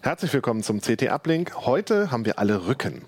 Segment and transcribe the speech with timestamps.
[0.00, 1.66] Herzlich willkommen zum CT Uplink.
[1.66, 3.04] Heute haben wir alle Rücken.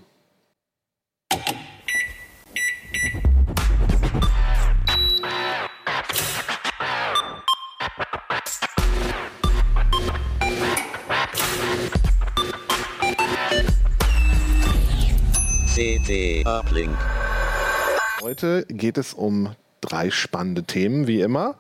[15.72, 16.96] CT Uplink.
[18.20, 21.54] Heute geht es um drei spannende Themen, wie immer.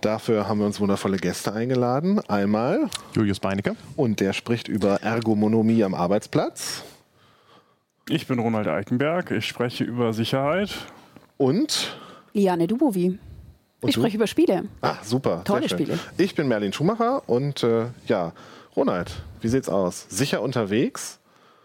[0.00, 2.20] Dafür haben wir uns wundervolle Gäste eingeladen.
[2.28, 3.76] Einmal Julius Beinecke.
[3.96, 6.82] und der spricht über Ergonomie am Arbeitsplatz.
[8.08, 10.70] Ich bin Ronald Eichenberg, ich spreche über Sicherheit.
[11.36, 11.96] Und
[12.32, 13.18] Liane Dubovi.
[13.80, 14.00] Und Ich du?
[14.00, 14.64] spreche über Spiele.
[14.80, 15.42] Ah, super.
[15.44, 15.78] Tolle sehr schön.
[15.86, 15.98] Spiele.
[16.16, 18.32] Ich bin Merlin Schumacher und äh, ja,
[18.74, 20.06] Ronald, wie sieht's aus?
[20.08, 21.17] Sicher unterwegs?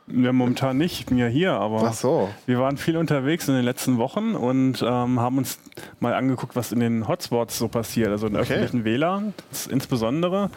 [0.07, 2.29] Ja, momentan nicht, ich bin ja hier, aber Ach so.
[2.45, 5.59] wir waren viel unterwegs in den letzten Wochen und ähm, haben uns
[6.01, 8.41] mal angeguckt, was in den Hotspots so passiert, also in Okay.
[8.43, 9.33] öffentlichen WLAN
[9.69, 10.49] insbesondere.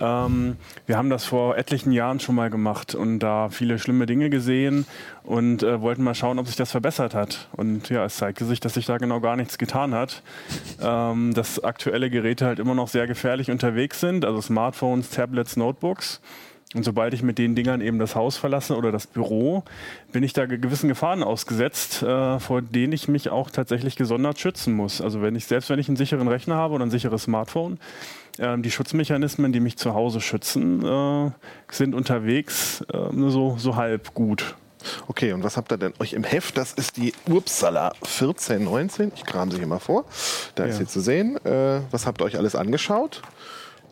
[0.00, 4.30] Ähm, wir haben das vor etlichen Jahren schon mal gemacht und da viele schlimme Dinge
[4.30, 4.86] gesehen
[5.24, 7.48] und äh, wollten mal schauen, ob sich das verbessert hat.
[7.56, 10.22] Und ja, es zeigte sich, dass sich da genau gar nichts getan hat.
[10.80, 16.20] Ähm, dass aktuelle Geräte halt immer noch sehr gefährlich unterwegs sind, also Smartphones, Tablets, Notebooks.
[16.74, 19.62] Und sobald ich mit den Dingern eben das Haus verlasse oder das Büro,
[20.10, 24.38] bin ich da ge- gewissen Gefahren ausgesetzt, äh, vor denen ich mich auch tatsächlich gesondert
[24.38, 25.00] schützen muss.
[25.02, 27.78] Also wenn ich, selbst wenn ich einen sicheren Rechner habe oder ein sicheres Smartphone,
[28.38, 31.30] ähm, die Schutzmechanismen, die mich zu Hause schützen, äh,
[31.70, 34.54] sind unterwegs äh, nur so, so halb gut.
[35.06, 36.56] Okay, und was habt ihr denn euch im Heft?
[36.56, 39.12] Das ist die Uppsala 1419.
[39.14, 40.06] Ich kram sie hier mal vor.
[40.54, 40.78] Da ist Ja.
[40.80, 41.36] sie zu sehen.
[41.44, 43.22] Äh, was habt ihr euch alles angeschaut?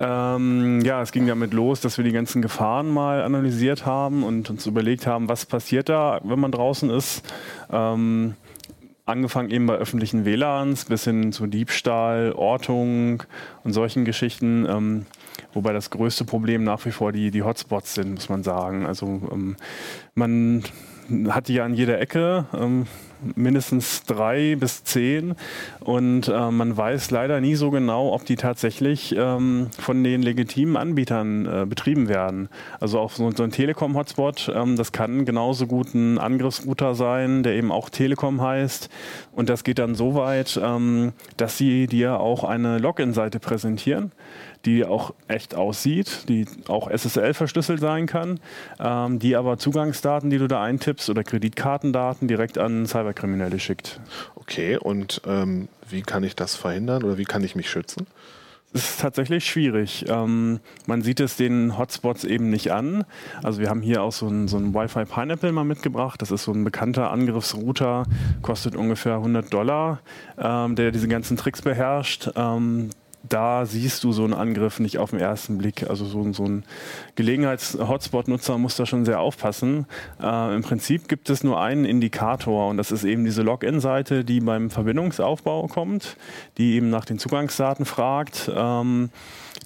[0.01, 4.49] Ähm, ja, es ging damit los, dass wir die ganzen Gefahren mal analysiert haben und
[4.49, 7.23] uns überlegt haben, was passiert da, wenn man draußen ist.
[7.71, 8.35] Ähm,
[9.05, 13.25] angefangen eben bei öffentlichen WLANs bis hin zu Diebstahl, Ortung
[13.63, 14.67] und solchen Geschichten.
[14.67, 15.07] Ähm,
[15.53, 18.87] wobei das größte Problem nach wie vor die, die Hotspots sind, muss man sagen.
[18.87, 19.57] Also ähm,
[20.15, 20.65] man
[21.29, 22.47] hat die ja an jeder Ecke.
[23.35, 25.35] Mindestens drei bis zehn.
[25.81, 30.77] Und äh, man weiß leider nie so genau, ob die tatsächlich ähm, von den legitimen
[30.77, 32.49] Anbietern äh, betrieben werden.
[32.81, 37.55] Also auch so, so ein Telekom-Hotspot, ähm, das kann genauso gut ein Angriffsrouter sein, der
[37.55, 38.89] eben auch Telekom heißt.
[39.33, 44.13] Und das geht dann so weit, ähm, dass sie dir auch eine Login-Seite präsentieren
[44.65, 48.41] die auch echt aussieht, die auch SSL verschlüsselt sein kann,
[48.79, 54.01] ähm, die aber Zugangsdaten, die du da eintippst oder Kreditkartendaten direkt an Cyberkriminelle schickt.
[54.35, 58.07] Okay, und ähm, wie kann ich das verhindern oder wie kann ich mich schützen?
[58.73, 60.05] Es ist tatsächlich schwierig.
[60.09, 63.05] Ähm, man sieht es den Hotspots eben nicht an.
[63.43, 66.23] Also wir haben hier auch so ein, so ein Wi-Fi Pineapple mal mitgebracht.
[66.23, 68.05] Das ist so ein bekannter Angriffsrouter,
[68.43, 70.01] kostet ungefähr 100 Dollar,
[70.39, 72.31] ähm, der diese ganzen Tricks beherrscht.
[72.37, 72.91] Ähm,
[73.29, 75.89] da siehst du so einen Angriff nicht auf den ersten Blick.
[75.89, 76.65] Also so, ein- so ein
[77.17, 79.87] Gelegenheits-Hotspot-Nutzer muss da schon sehr aufpassen.
[80.23, 84.41] Äh, Im Prinzip gibt es nur einen Indikator und das ist eben diese Login-Seite, die
[84.41, 86.17] beim Verbindungsaufbau kommt,
[86.59, 88.51] die eben nach den Zugangsdaten fragt.
[88.55, 89.11] Ähm,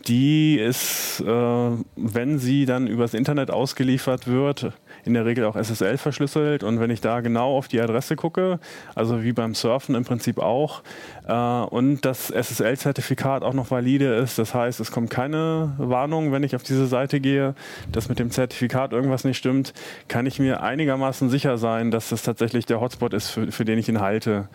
[0.09, 4.73] die ist, äh, wenn sie dann übers Internet ausgeliefert wird,
[5.05, 6.63] in der Regel auch SSL verschlüsselt.
[6.65, 8.59] Und wenn ich da genau auf die Adresse gucke,
[8.95, 10.83] also wie beim Surfen im Prinzip auch,
[11.27, 16.43] äh, und das SSL-Zertifikat auch noch valide ist, das heißt, es kommt keine Warnung, wenn
[16.43, 17.55] ich auf diese Seite gehe,
[17.93, 19.73] dass mit dem Zertifikat irgendwas nicht stimmt,
[20.09, 23.79] kann ich mir einigermaßen sicher sein, dass das tatsächlich der Hotspot ist, für, für den
[23.79, 24.49] ich ihn halte.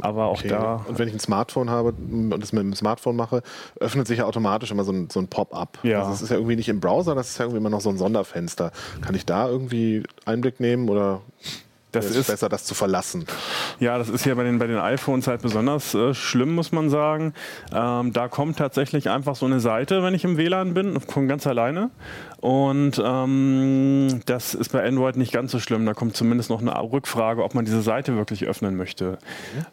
[0.00, 0.48] Aber auch Okay.
[0.48, 0.84] da.
[0.88, 3.42] Und wenn ich ein Smartphone habe und das mit dem Smartphone mache,
[3.78, 5.78] öffnet sich ja automatisch immer so ein, so ein Pop-up.
[5.82, 6.00] Ja.
[6.00, 7.90] Also es ist ja irgendwie nicht im Browser, das ist ja irgendwie immer noch so
[7.90, 8.72] ein Sonderfenster.
[9.02, 9.89] Kann ich da irgendwie
[10.24, 11.20] Einblick nehmen oder
[11.92, 13.24] Das ist, ist- besser, das zu verlassen?
[13.80, 16.90] Ja, das ist ja bei den, bei den iPhones halt besonders äh, schlimm, muss man
[16.90, 17.32] sagen.
[17.74, 21.46] Ähm, da kommt tatsächlich einfach so eine Seite, wenn ich im WLAN bin, von ganz
[21.46, 21.90] alleine.
[22.40, 25.84] Und ähm, das ist bei Android nicht ganz so schlimm.
[25.86, 29.18] Da kommt zumindest noch eine Rückfrage, ob man diese Seite wirklich öffnen möchte.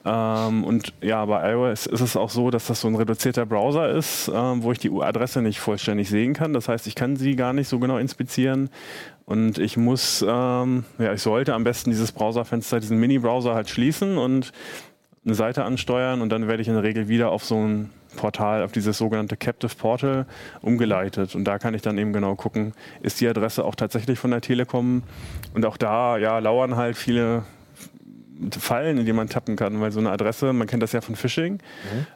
[0.05, 3.89] Ähm, und ja, bei iOS ist es auch so, dass das so ein reduzierter Browser
[3.91, 6.53] ist, ähm, wo ich die Adresse nicht vollständig sehen kann.
[6.53, 8.69] Das heißt, ich kann sie gar nicht so genau inspizieren.
[9.27, 14.17] Und ich muss, ähm, ja, ich sollte am besten dieses Browserfenster, diesen Mini-Browser halt schließen
[14.17, 14.53] und
[15.25, 18.63] eine Seite ansteuern und dann werde ich in der Regel wieder auf so ein Portal,
[18.63, 20.27] auf dieses sogenannte Captive Portal
[20.61, 21.35] umgeleitet.
[21.35, 22.71] Und da kann ich dann eben genau gucken,
[23.01, 25.03] ist die Adresse auch tatsächlich von der Telekom?
[25.53, 27.43] Und auch da, ja, lauern halt viele
[28.59, 31.15] Fallen, in die man tappen kann, weil so eine Adresse, man kennt das ja von
[31.15, 31.59] Phishing,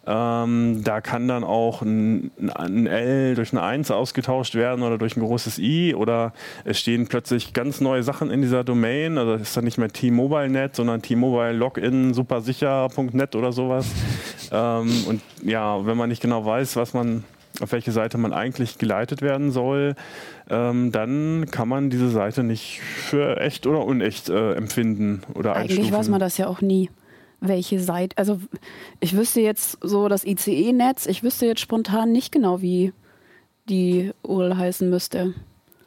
[0.06, 5.16] ähm, da kann dann auch ein, ein L durch eine 1 ausgetauscht werden oder durch
[5.18, 6.34] ein großes I oder
[6.64, 9.90] es stehen plötzlich ganz neue Sachen in dieser Domain, also es ist dann nicht mehr
[9.90, 13.88] T-Mobile-Net, sondern T-Mobile Login supersicher.net oder sowas.
[14.52, 17.24] ähm, und ja, wenn man nicht genau weiß, was man
[17.60, 19.96] auf welche Seite man eigentlich geleitet werden soll,
[20.50, 25.80] ähm, dann kann man diese Seite nicht für echt oder unecht äh, empfinden oder Eigentlich
[25.80, 26.00] einstufen.
[26.00, 26.90] weiß man das ja auch nie,
[27.40, 28.18] welche Seite.
[28.18, 28.40] Also
[29.00, 32.94] ich wüsste jetzt so das ICE-Netz, ich wüsste jetzt spontan nicht genau, wie
[33.70, 35.34] die URL heißen müsste.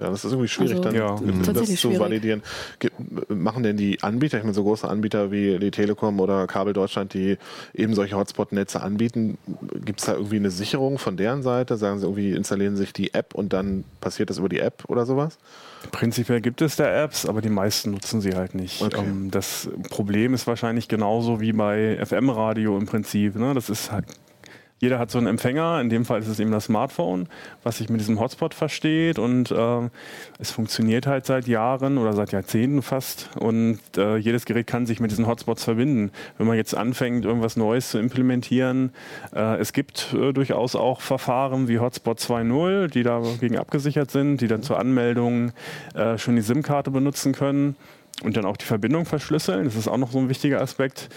[0.04, 1.14] Ja, das ist irgendwie schwierig, Also, dann Ja.
[1.16, 1.98] äh, das zu schwierig.
[1.98, 2.42] validieren.
[2.78, 2.90] Ge-
[3.28, 7.14] Machen denn die Anbieter, ich meine, so große Anbieter wie die Telekom oder Kabel Deutschland,
[7.14, 7.38] die
[7.74, 9.38] eben solche Hotspot-Netze anbieten,
[9.84, 11.76] gibt es da irgendwie eine Sicherung von deren Seite?
[11.76, 15.06] Sagen sie irgendwie, installieren sich die App und dann passiert das über die App oder
[15.06, 15.38] sowas?
[15.90, 18.80] Prinzipiell gibt es da Apps, aber die meisten nutzen sie halt nicht.
[18.82, 19.00] Okay.
[19.04, 23.36] Ähm, das Problem ist wahrscheinlich genauso wie bei FM-Radio im Prinzip.
[23.36, 23.52] Ne?
[23.54, 24.06] Das ist halt,
[24.84, 27.26] jeder hat so einen Empfänger, in dem Fall ist es eben das Smartphone,
[27.62, 29.88] was sich mit diesem Hotspot versteht und äh,
[30.38, 35.00] es funktioniert halt seit Jahren oder seit Jahrzehnten fast und äh, jedes Gerät kann sich
[35.00, 36.12] mit diesen Hotspots verbinden.
[36.36, 38.92] Wenn man jetzt anfängt, irgendwas Neues zu implementieren,
[39.34, 44.48] äh, es gibt äh, durchaus auch Verfahren wie Hotspot 2.0, die dagegen abgesichert sind, die
[44.48, 45.52] dann zur Anmeldung
[45.94, 47.76] äh, schon die SIM-Karte benutzen können
[48.22, 49.64] und dann auch die Verbindung verschlüsseln.
[49.64, 51.08] Das ist auch noch so ein wichtiger Aspekt.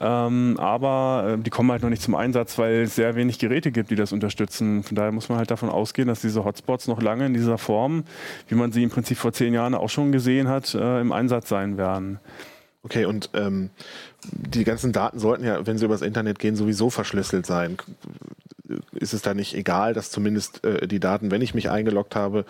[0.00, 3.72] Ähm, aber äh, die kommen halt noch nicht zum Einsatz, weil es sehr wenig Geräte
[3.72, 4.82] gibt, die das unterstützen.
[4.82, 8.04] Von daher muss man halt davon ausgehen, dass diese Hotspots noch lange in dieser Form,
[8.48, 11.48] wie man sie im Prinzip vor zehn Jahren auch schon gesehen hat, äh, im Einsatz
[11.48, 12.20] sein werden.
[12.84, 13.70] Okay, und ähm,
[14.32, 17.78] die ganzen Daten sollten ja, wenn sie übers Internet gehen, sowieso verschlüsselt sein.
[18.92, 22.44] Ist es da nicht egal, dass zumindest äh, die Daten, wenn ich mich eingeloggt habe,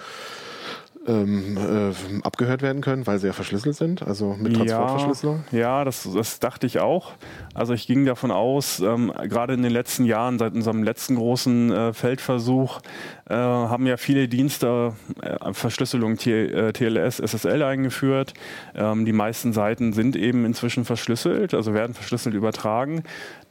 [1.06, 5.44] ähm, äh, abgehört werden können, weil sie ja verschlüsselt sind, also mit Transportverschlüsselung?
[5.50, 7.12] Ja, ja das, das dachte ich auch.
[7.54, 11.72] Also ich ging davon aus, ähm, gerade in den letzten Jahren, seit unserem letzten großen
[11.72, 12.80] äh, Feldversuch,
[13.28, 18.34] äh, haben ja viele Dienste äh, Verschlüsselung T äh, TLS, SSL eingeführt.
[18.74, 23.02] Ähm, die meisten Seiten sind eben inzwischen verschlüsselt, also werden verschlüsselt übertragen.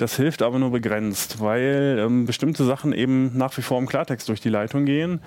[0.01, 4.27] Das hilft aber nur begrenzt, weil ähm, bestimmte Sachen eben nach wie vor im Klartext
[4.29, 5.21] durch die Leitung gehen.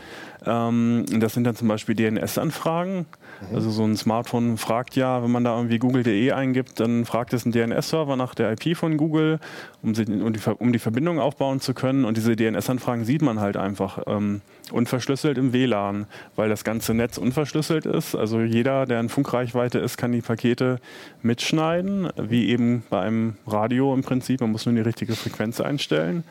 [0.44, 3.06] Ähm, das sind dann zum Beispiel DNS-Anfragen.
[3.52, 7.44] Also so ein Smartphone fragt ja, wenn man da irgendwie google.de eingibt, dann fragt es
[7.44, 9.38] einen DNS-Server nach der IP von Google,
[9.82, 12.04] um, sie, um, die, um die Verbindung aufbauen zu können.
[12.04, 14.40] Und diese DNS-Anfragen sieht man halt einfach ähm,
[14.72, 16.06] unverschlüsselt im WLAN,
[16.36, 18.14] weil das ganze Netz unverschlüsselt ist.
[18.14, 20.80] Also jeder, der in Funkreichweite ist, kann die Pakete
[21.22, 24.40] mitschneiden, wie eben bei einem Radio im Prinzip.
[24.40, 26.24] Man muss nur die richtige Frequenz einstellen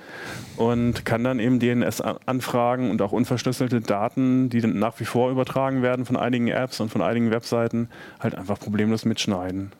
[0.57, 5.81] und kann dann eben DNS-Anfragen und auch unverschlüsselte Daten, die dann nach wie vor übertragen
[5.81, 7.89] werden von einigen Apps und von einigen Webseiten,
[8.19, 9.71] halt einfach problemlos mitschneiden.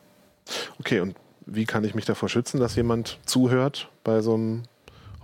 [0.78, 1.16] Okay, und
[1.46, 4.62] wie kann ich mich davor schützen, dass jemand zuhört bei so einem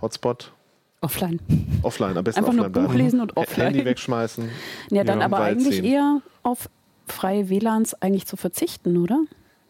[0.01, 0.53] Hotspot?
[1.01, 1.39] Offline.
[1.81, 2.87] Offline, am besten Einfach nur offline bleiben.
[2.87, 3.67] Buch lesen und offline.
[3.67, 4.49] Handy wegschmeißen.
[4.91, 5.85] Ja, dann Ja, aber eigentlich ziehen.
[5.85, 6.69] eher auf
[7.07, 9.19] freie WLANs eigentlich zu verzichten, oder?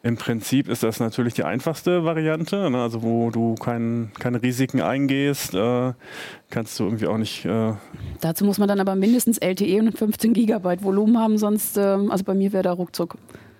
[0.03, 2.81] Im Prinzip ist das natürlich die einfachste Variante, ne?
[2.81, 5.93] also wo du kein, keine Risiken eingehst, äh,
[6.49, 7.45] kannst du irgendwie auch nicht.
[7.45, 7.73] Äh,
[8.19, 12.23] Dazu muss man dann aber mindestens LTE und 15 Gigabyte Volumen haben, sonst, ähm, also
[12.23, 13.15] bei mir wäre da ruckzuck.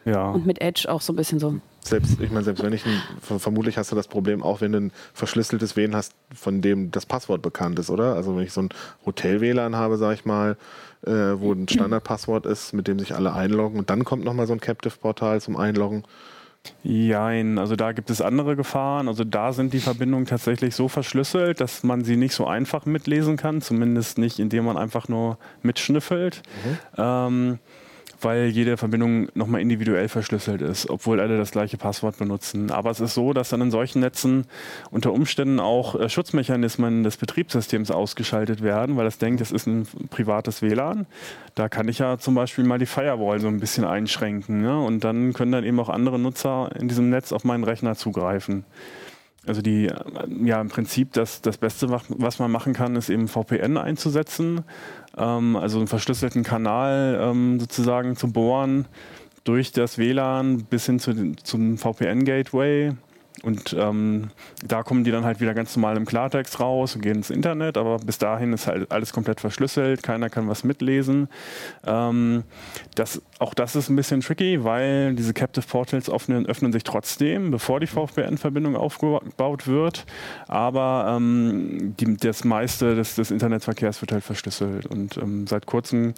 [0.06, 0.32] ja.
[0.32, 1.56] Und mit Edge auch so ein bisschen so.
[1.84, 4.72] Selbst, ich meine, selbst wenn ich ein, ver- vermutlich hast du das Problem auch, wenn
[4.72, 8.16] du ein verschlüsseltes WLAN hast, von dem das Passwort bekannt ist, oder?
[8.16, 8.70] Also wenn ich so ein
[9.06, 10.58] Hotel-WLAN habe, sag ich mal,
[11.06, 14.54] äh, wo ein Standardpasswort ist, mit dem sich alle einloggen und dann kommt nochmal so
[14.54, 16.04] ein Captive-Portal zum Einloggen.
[16.84, 19.08] Jein, also da gibt es andere Gefahren.
[19.08, 23.38] Also da sind die Verbindungen tatsächlich so verschlüsselt, dass man sie nicht so einfach mitlesen
[23.38, 26.42] kann, zumindest nicht, indem man einfach nur mitschnüffelt.
[26.98, 27.60] Ähm,
[28.24, 32.72] weil jede Verbindung nochmal individuell verschlüsselt ist, obwohl alle das gleiche Passwort benutzen.
[32.72, 34.46] Aber es ist so, dass dann in solchen Netzen
[34.92, 39.88] unter Umständen auch äh, Schutzmechanismen des Betriebssystems ausgeschaltet werden, weil es denkt, es ist ein
[40.10, 41.06] privates WLAN.
[41.56, 44.62] Da kann ich ja zum Beispiel mal die Firewall so ein bisschen einschränken.
[44.62, 44.80] Ne?
[44.80, 48.66] Und dann können dann eben auch andere Nutzer in diesem Netz auf meinen Rechner zugreifen.
[49.48, 49.96] Also die, äh,
[50.44, 54.64] ja, im Prinzip das, das Beste, was- man machen kann, ist eben VPN einzusetzen.
[55.18, 58.88] Ähm, also einen verschlüsselten Kanal ähm, sozusagen zu bohren
[59.44, 62.94] durch das WLAN bis hin zu zum VPN-Gateway.
[63.44, 64.30] Und ähm,
[64.64, 67.76] da kommen die dann halt wieder ganz normal im Klartext raus und gehen ins Internet,
[67.78, 71.28] aber bis dahin ist halt alles komplett verschlüsselt, keiner kann was mitlesen.
[71.84, 72.44] Ähm,
[72.94, 77.50] das, auch das ist ein bisschen tricky, weil diese Captive Portals öffnen, öffnen sich trotzdem,
[77.50, 80.06] bevor die VPN-Verbindung aufgebaut wird.
[80.48, 84.86] Aber ähm, die, das meiste des, des Internetverkehrs wird halt verschlüsselt.
[84.86, 86.14] Und ähm, seit kurzem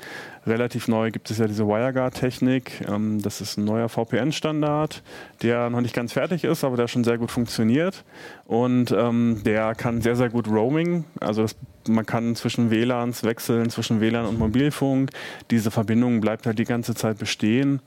[0.45, 2.89] relativ neu gibt es ja diese WireGuard-Technik.
[2.89, 5.01] Ähm, das ist ein neuer VPN-Standard,
[5.41, 8.03] der noch nicht ganz fertig ist, aber der schon sehr gut funktioniert.
[8.47, 11.05] Und ähm, der kann sehr, sehr gut Roaming.
[11.21, 11.55] Also das,
[11.87, 15.11] man kann zwischen WLANs wechseln, zwischen WLAN und Mobilfunk.
[15.51, 17.81] Diese Verbindung bleibt halt die ganze Zeit bestehen.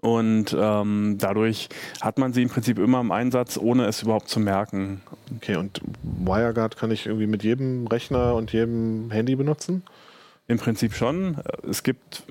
[0.00, 1.70] Und ähm, dadurch
[2.02, 5.00] hat man sie im Prinzip immer im Einsatz, ohne es überhaupt zu merken.
[5.36, 9.82] Okay, und WireGuard kann ich irgendwie mit jedem Rechner und jedem Handy benutzen?
[10.46, 11.38] Im Prinzip schon.
[11.66, 12.22] Es gibt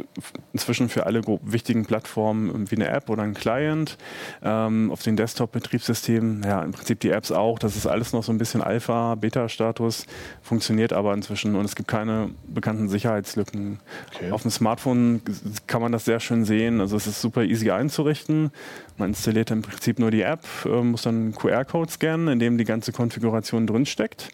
[0.53, 3.97] inzwischen für alle wichtigen Plattformen wie eine App oder ein Client.
[4.43, 7.57] Ähm, auf den Desktop-Betriebssystemen, ja, im Prinzip die Apps auch.
[7.57, 10.05] Das ist alles noch so ein bisschen Alpha, Beta-Status,
[10.43, 13.79] funktioniert aber inzwischen und es gibt keine bekannten Sicherheitslücken.
[14.13, 14.29] Okay.
[14.29, 15.23] Auf dem Smartphone
[15.65, 16.81] kann man das sehr schön sehen.
[16.81, 18.51] Also es ist super easy einzurichten.
[18.97, 22.59] Man installiert im Prinzip nur die App, äh, muss dann einen QR-Code scannen, in dem
[22.59, 24.29] die ganze Konfiguration drinsteckt.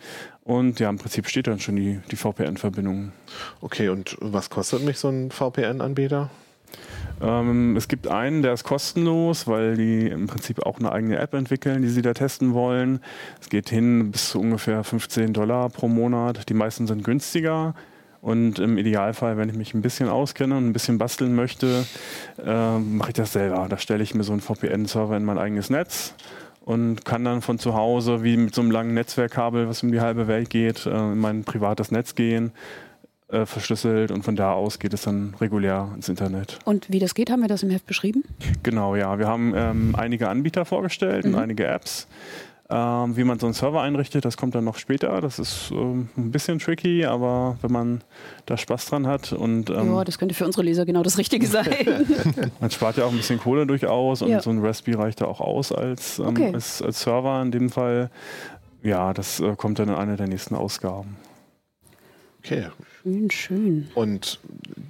[0.50, 3.12] Und ja, im Prinzip steht dann schon die, die VPN-Verbindung.
[3.62, 6.32] Okay, und was kostet mich so ein VPN-Anbieter?
[7.22, 11.36] Ähm, es gibt einen, der ist kostenlos, weil die im Prinzip auch eine eigene App
[11.36, 13.00] entwickeln, die sie da testen wollen.
[13.40, 16.50] Es geht hin bis zu ungefähr 15 Dollar pro Monat.
[16.50, 17.76] Die meisten sind günstiger.
[18.20, 21.86] Und im Idealfall, wenn ich mich ein bisschen auskenne und ein bisschen basteln möchte,
[22.44, 23.68] äh, mache ich das selber.
[23.70, 26.16] Da stelle ich mir so einen VPN-Server in mein eigenes Netz
[26.70, 30.02] und kann dann von zu Hause, wie mit so einem langen Netzwerkkabel, was um die
[30.02, 32.52] halbe Welt geht, äh, in mein privates Netz gehen,
[33.30, 36.60] äh, verschlüsselt und von da aus geht es dann regulär ins Internet.
[36.66, 38.24] Und wie das geht, haben wir das im Heft beschrieben?
[38.62, 39.18] Genau, ja.
[39.18, 41.34] Wir haben ähm, einige Anbieter vorgestellt mhm.
[41.34, 42.08] und einige Apps.
[42.72, 45.22] Ähm, wie man so einen Server einrichtet, das kommt dann noch später.
[45.22, 48.04] Das ist ähm, ein bisschen tricky, aber wenn man
[48.46, 51.48] da Spaß dran hat und ähm, ja, das könnte für unsere Leser genau das Richtige
[51.48, 51.66] sein.
[52.60, 54.40] man spart ja auch ein bisschen Kohle durchaus und ja.
[54.40, 56.54] so ein Raspberry reicht da auch aus als, ähm, okay.
[56.54, 58.12] als, als, Server in dem Fall.
[58.84, 61.18] Ja, das äh, kommt dann in einer der nächsten Ausgaben.
[62.38, 62.68] Okay.
[63.10, 63.88] Schön, schön.
[63.96, 64.40] Und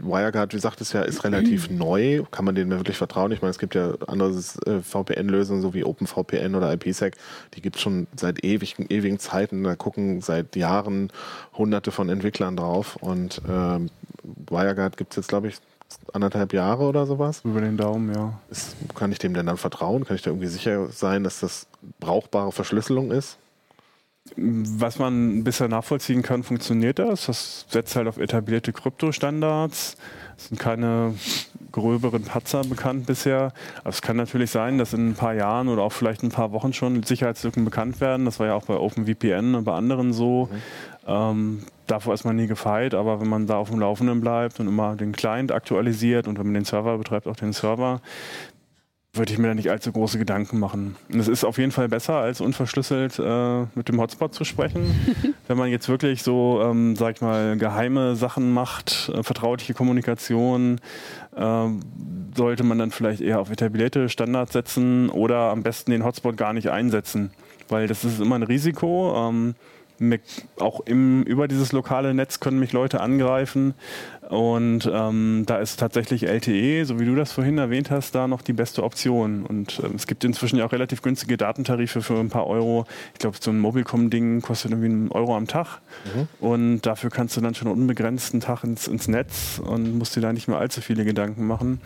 [0.01, 1.77] WireGuard, wie sagt es ja, ist relativ mhm.
[1.77, 2.23] neu.
[2.31, 3.31] Kann man denen wirklich vertrauen?
[3.31, 4.31] Ich meine, es gibt ja andere
[4.65, 7.15] äh, VPN-Lösungen, so wie OpenVPN oder IPsec.
[7.53, 9.63] Die gibt es schon seit ewigen, ewigen Zeiten.
[9.63, 11.11] Da gucken seit Jahren
[11.57, 12.97] hunderte von Entwicklern drauf.
[12.97, 13.89] Und ähm,
[14.23, 15.55] WireGuard gibt es jetzt, glaube ich,
[16.13, 17.41] anderthalb Jahre oder sowas.
[17.45, 18.39] Über den Daumen, ja.
[18.49, 20.03] Ist, kann ich dem denn dann vertrauen?
[20.05, 21.67] Kann ich da irgendwie sicher sein, dass das
[21.99, 23.37] brauchbare Verschlüsselung ist?
[24.35, 27.25] Was man bisher nachvollziehen kann, funktioniert das.
[27.25, 29.97] Das setzt halt auf etablierte Kryptostandards.
[30.37, 31.15] Es sind keine
[31.71, 33.51] gröberen Patzer bekannt bisher.
[33.81, 36.51] Aber es kann natürlich sein, dass in ein paar Jahren oder auch vielleicht ein paar
[36.51, 38.25] Wochen schon Sicherheitslücken bekannt werden.
[38.25, 40.49] Das war ja auch bei OpenVPN und bei anderen so.
[40.51, 40.61] Mhm.
[41.07, 44.67] Ähm, davor ist man nie gefeit, aber wenn man da auf dem Laufenden bleibt und
[44.67, 48.01] immer den Client aktualisiert und wenn man den Server betreibt, auch den Server,
[49.13, 50.95] würde ich mir da nicht allzu große Gedanken machen.
[51.11, 54.93] Und es ist auf jeden Fall besser, als unverschlüsselt äh, mit dem Hotspot zu sprechen.
[55.47, 60.79] Wenn man jetzt wirklich so, ähm, sag ich mal, geheime Sachen macht, äh, vertrauliche Kommunikation,
[61.35, 61.67] äh,
[62.35, 66.53] sollte man dann vielleicht eher auf etablierte Standards setzen oder am besten den Hotspot gar
[66.53, 67.31] nicht einsetzen.
[67.67, 69.29] Weil das ist immer ein Risiko.
[69.29, 69.55] Ähm,
[70.59, 73.73] auch im, über dieses lokale Netz können mich Leute angreifen.
[74.29, 78.43] Und ähm, da ist tatsächlich LTE, so wie du das vorhin erwähnt hast, da noch
[78.43, 79.43] die beste Option.
[79.43, 82.85] Und ähm, es gibt inzwischen ja auch relativ günstige Datentarife für ein paar Euro.
[83.13, 85.79] Ich glaube, so ein Mobilcom-Ding kostet irgendwie einen Euro am Tag.
[86.05, 86.27] Mhm.
[86.39, 90.31] Und dafür kannst du dann schon unbegrenzten Tag ins, ins Netz und musst dir da
[90.31, 91.81] nicht mehr allzu viele Gedanken machen.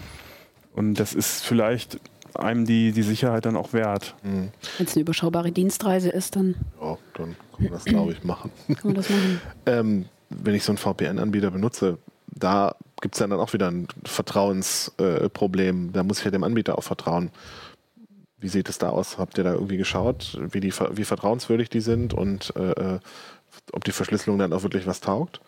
[0.75, 1.99] Und das ist vielleicht
[2.35, 4.15] einem die, die Sicherheit dann auch wert.
[4.23, 4.51] Mhm.
[4.77, 6.55] Wenn es eine überschaubare Dienstreise ist, dann.
[6.81, 8.51] Ja, dann kann man das, glaube ich, machen.
[8.67, 9.41] Kann man das machen?
[9.65, 11.97] ähm, wenn ich so einen VPN-Anbieter benutze,
[12.27, 15.89] da gibt es dann auch wieder ein Vertrauensproblem.
[15.89, 17.31] Äh, da muss ich ja dem Anbieter auch vertrauen.
[18.39, 19.17] Wie sieht es da aus?
[19.17, 22.99] Habt ihr da irgendwie geschaut, wie, die, wie vertrauenswürdig die sind und äh, äh
[23.71, 25.39] ob die Verschlüsselung dann auch wirklich was taugt?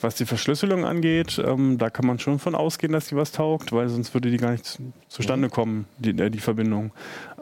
[0.00, 3.72] Was die Verschlüsselung angeht, ähm, da kann man schon von ausgehen, dass die was taugt,
[3.72, 4.78] weil sonst würde die gar nicht
[5.08, 5.52] zustande mhm.
[5.52, 6.92] kommen, die, äh, die Verbindung.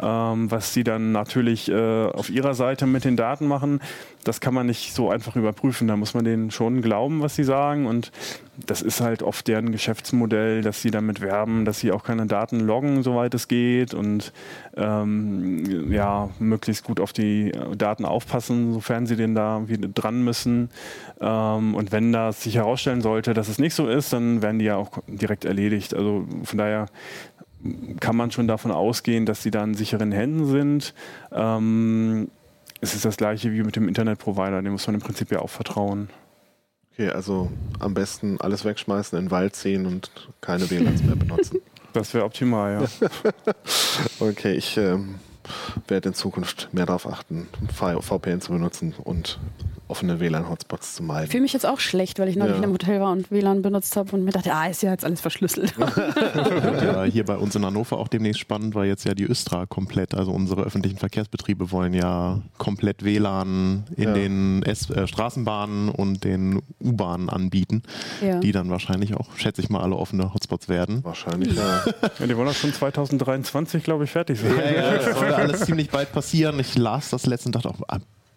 [0.00, 3.80] Ähm, was sie dann natürlich äh, auf ihrer Seite mit den Daten machen,
[4.24, 5.86] das kann man nicht so einfach überprüfen.
[5.86, 7.86] Da muss man denen schon glauben, was sie sagen.
[7.86, 8.10] Und
[8.66, 12.60] das ist halt oft deren Geschäftsmodell, dass sie damit werben, dass sie auch keine Daten
[12.60, 13.94] loggen, soweit es geht.
[13.94, 14.32] Und
[14.76, 20.70] ähm, ja, möglichst gut auf die Daten aufpassen, sofern sie denn da wieder dran müssen.
[21.20, 24.64] Ähm, und wenn das sich herausstellen sollte, dass es nicht so ist, dann werden die
[24.66, 25.94] ja auch direkt erledigt.
[25.94, 26.86] Also von daher
[28.00, 30.94] kann man schon davon ausgehen, dass sie da in sicheren Händen sind.
[31.32, 32.28] Ähm,
[32.80, 35.50] es ist das gleiche wie mit dem Internetprovider, dem muss man im Prinzip ja auch
[35.50, 36.08] vertrauen.
[36.92, 40.10] Okay, also am besten alles wegschmeißen, in den Wald ziehen und
[40.40, 41.60] keine WLANs mehr benutzen.
[41.92, 43.08] Das wäre optimal, ja.
[44.20, 45.14] okay, ich ähm,
[45.88, 49.38] werde in Zukunft mehr darauf achten, VPN zu benutzen und
[49.88, 51.24] offene WLAN-Hotspots zu meiden.
[51.26, 52.58] Ich fühle mich jetzt auch schlecht, weil ich neulich Ja.
[52.58, 55.04] in einem Hotel war und WLAN benutzt habe und mir dachte, ah, ist ja jetzt
[55.04, 55.78] alles verschlüsselt.
[55.78, 59.66] Wird ja hier bei uns in Hannover auch demnächst spannend, weil jetzt ja die Östra
[59.66, 64.12] komplett, also unsere öffentlichen Verkehrsbetriebe wollen ja komplett WLAN in Ja.
[64.14, 67.82] den S äh, Straßenbahnen und den U-Bahnen anbieten,
[68.22, 68.38] ja.
[68.40, 71.04] die dann wahrscheinlich auch, schätze ich mal, alle offene Hotspots werden.
[71.04, 71.84] Wahrscheinlich, ja.
[72.18, 74.52] Ja, die wollen auch schon 2023, glaube ich, fertig sein.
[74.56, 76.58] Ja, ja, das soll alles ziemlich bald passieren.
[76.60, 77.80] Ich las das letzte und dachte auch,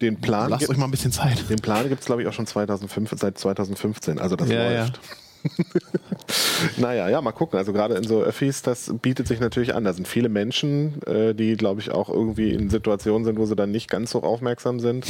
[0.01, 1.49] Den Plan, lasst gibt- euch mal ein bisschen Zeit.
[1.49, 4.19] den Plan gibt es, glaube ich, auch schon 2005, seit 2015.
[4.19, 4.99] Also das Ja, läuft.
[6.77, 7.57] naja, ja, mal gucken.
[7.57, 9.83] Also gerade in so Öffis, das bietet sich natürlich an.
[9.83, 13.55] Da sind viele Menschen, äh, die, glaube ich, auch irgendwie in Situationen sind, wo sie
[13.55, 15.05] dann nicht ganz so aufmerksam sind.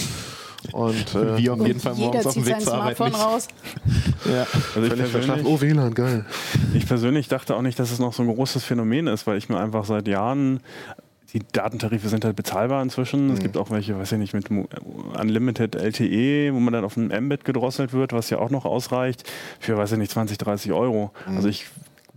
[0.74, 3.26] Und äh, Wir auf jeden Fall morgens auf dem Weg zur Arbeit Smartphone nicht.
[3.26, 3.48] raus.
[4.32, 4.46] Ja.
[4.76, 5.46] Also ich persönlich.
[5.46, 6.26] Oh, WLAN, geil.
[6.74, 9.48] ich persönlich dachte auch nicht, dass es noch so ein großes Phänomen ist, weil ich
[9.50, 10.60] mir einfach seit Jahren
[11.34, 13.30] die Datentarife sind halt bezahlbar inzwischen.
[13.32, 14.50] Es gibt auch welche, weiß ich nicht, mit
[15.20, 19.24] Unlimited LTE, wo man dann auf ein Mbit gedrosselt wird, was ja auch noch ausreicht,
[19.60, 21.12] für, weiß ich nicht, 20, 30 Euro.
[21.28, 21.66] Also ich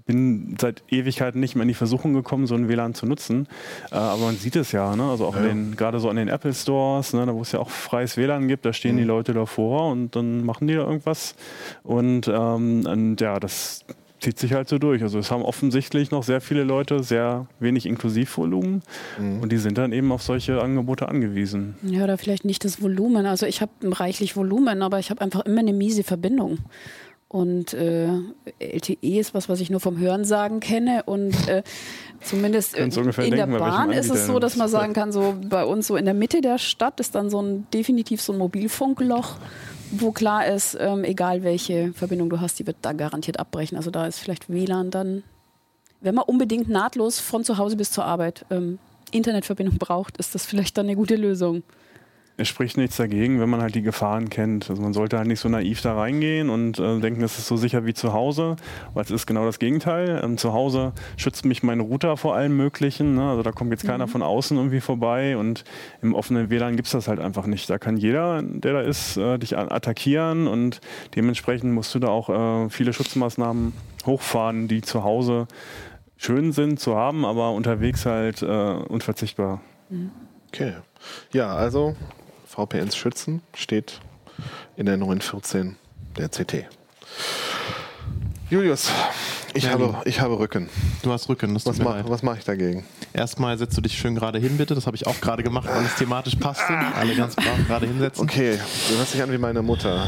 [0.04, 3.46] bin seit Ewigkeiten nicht mehr in die Versuchung gekommen, so ein WLAN zu nutzen.
[3.92, 5.04] Äh, aber man sieht es ja, ne?
[5.04, 5.42] also auch Ja.
[5.42, 7.24] den, gerade so an den Apple Stores, ne?
[7.24, 10.44] da wo es ja auch freies WLAN gibt, da stehen die Leute davor und dann
[10.44, 11.36] machen die da irgendwas.
[11.84, 13.84] Und, ähm, und ja, das
[14.22, 15.02] zieht sich halt so durch.
[15.02, 18.82] Also es haben offensichtlich noch sehr viele Leute sehr wenig Inklusivvolumen
[19.18, 21.74] und die sind dann eben auf solche Angebote angewiesen.
[21.82, 23.26] Ja, oder vielleicht nicht das Volumen.
[23.26, 26.58] Also ich habe reichlich Volumen, aber ich habe einfach immer eine miese Verbindung.
[27.32, 28.08] Und äh,
[28.58, 31.02] LTE ist was, was ich nur vom Hörensagen kenne.
[31.06, 31.62] Und äh,
[32.20, 35.64] zumindest äh, in denken, der Bahn ist es so, dass man sagen kann, so bei
[35.64, 39.36] uns so in der Mitte der Stadt ist dann so ein definitiv so ein Mobilfunkloch,
[39.92, 43.76] wo klar ist, ähm, egal welche Verbindung du hast, die wird da garantiert abbrechen.
[43.76, 45.22] Also da ist vielleicht WLAN dann,
[46.00, 48.78] wenn man unbedingt nahtlos von zu Hause bis zur Arbeit ähm,
[49.10, 51.62] Internetverbindung braucht, ist das vielleicht dann eine gute Lösung.
[52.38, 54.70] Es spricht nichts dagegen, wenn man halt die Gefahren kennt.
[54.70, 57.56] Also man sollte halt nicht so naiv da reingehen und äh, denken, es ist so
[57.56, 58.56] sicher wie zu Hause,
[58.94, 60.20] weil es ist genau das Gegenteil.
[60.24, 63.14] Ähm, zu Hause schützt mich mein Router vor allem Möglichen.
[63.14, 63.30] Ne?
[63.30, 65.64] Also da kommt jetzt keiner von außen irgendwie vorbei und
[66.00, 67.68] im offenen WLAN gibt es das halt einfach nicht.
[67.68, 70.80] Da kann jeder, der da ist, äh, dich attackieren und
[71.14, 73.74] dementsprechend musst du da auch äh, viele Schutzmaßnahmen
[74.06, 75.46] hochfahren, die zu Hause
[76.16, 79.60] schön sind zu haben, aber unterwegs halt äh, unverzichtbar.
[80.48, 80.74] Okay.
[81.32, 81.96] Ja, also
[82.52, 84.00] VPNs schützen steht
[84.76, 85.76] in der 914
[86.18, 86.66] der CT.
[88.50, 88.90] Julius,
[89.54, 90.68] ich, Ja, habe, ich habe Rücken.
[91.02, 92.84] Du hast Rücken, das Was mache mach ich dagegen?
[93.12, 94.74] Erstmal setzt du dich schön gerade hin, bitte.
[94.74, 96.72] Das habe ich auch gerade gemacht, weil es thematisch passte.
[96.72, 98.22] Alle ganz brav gerade hinsetzen.
[98.22, 100.06] Okay, du hörst dich an wie meine Mutter.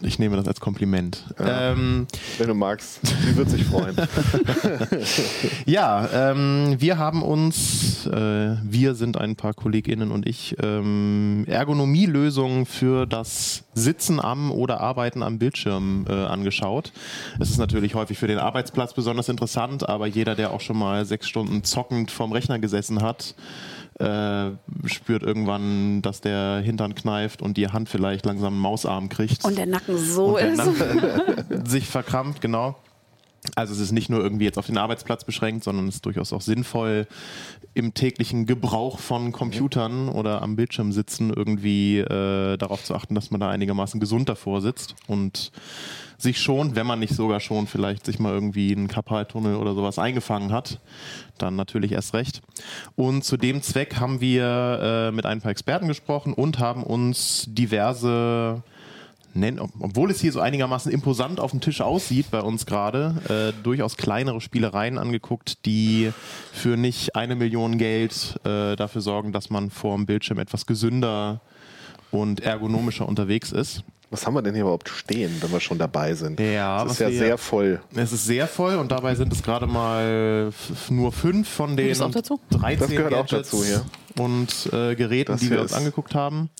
[0.00, 1.24] Ich nehme das als Kompliment.
[1.38, 2.06] Ähm,
[2.38, 3.96] Wenn du magst, sie wird sich freuen.
[5.66, 12.66] ja, ähm, wir haben uns, äh, wir sind ein paar KollegInnen und ich, ähm, Ergonomielösungen
[12.66, 16.92] für das Sitzen am oder Arbeiten am Bildschirm äh, angeschaut.
[17.38, 21.04] Es ist natürlich häufig für den Arbeitsplatz besonders interessant, aber jeder, der auch schon mal
[21.04, 23.34] sechs Stunden zockend vorm Rechner gesessen hat,
[23.98, 24.50] äh,
[24.86, 29.44] spürt irgendwann, dass der Hintern kneift und die Hand vielleicht langsam einen Mausarm kriegt.
[29.44, 30.58] Und der Nacken so Und der ist.
[30.58, 32.76] Nacken sich verkrampft, genau.
[33.54, 36.32] Also es ist nicht nur irgendwie jetzt auf den Arbeitsplatz beschränkt, sondern es ist durchaus
[36.32, 37.06] auch sinnvoll,
[37.74, 43.30] im täglichen Gebrauch von Computern oder am Bildschirm sitzen irgendwie äh, darauf zu achten, dass
[43.30, 45.52] man da einigermaßen gesund davor sitzt und
[46.18, 49.98] sich schon, wenn man nicht sogar schon vielleicht sich mal irgendwie einen Karpaltunnel oder sowas
[49.98, 50.80] eingefangen hat,
[51.38, 52.40] dann natürlich erst recht.
[52.94, 57.44] Und zu dem Zweck haben wir äh, mit ein paar Experten gesprochen und haben uns
[57.48, 58.62] diverse
[59.36, 63.52] nennen, ob- obwohl es hier so einigermaßen imposant auf dem Tisch aussieht bei uns gerade,
[63.58, 66.12] äh, durchaus kleinere Spielereien angeguckt, die
[66.52, 71.40] für nicht eine Million Geld äh, dafür sorgen, dass man vor dem Bildschirm etwas gesünder
[72.10, 73.82] und ergonomischer unterwegs ist.
[74.08, 76.38] Was haben wir denn hier überhaupt stehen, wenn wir schon dabei sind?
[76.38, 77.80] Ja, das was ist ja sehr voll.
[77.96, 80.52] Es ist sehr voll und dabei sind es gerade mal
[80.90, 82.40] nur fünf von den das auch dazu?
[82.50, 83.82] 13 Das gehört auch Gadgets dazu, ja.
[84.22, 86.50] und äh, Geräten, Das die wir uns angeguckt haben.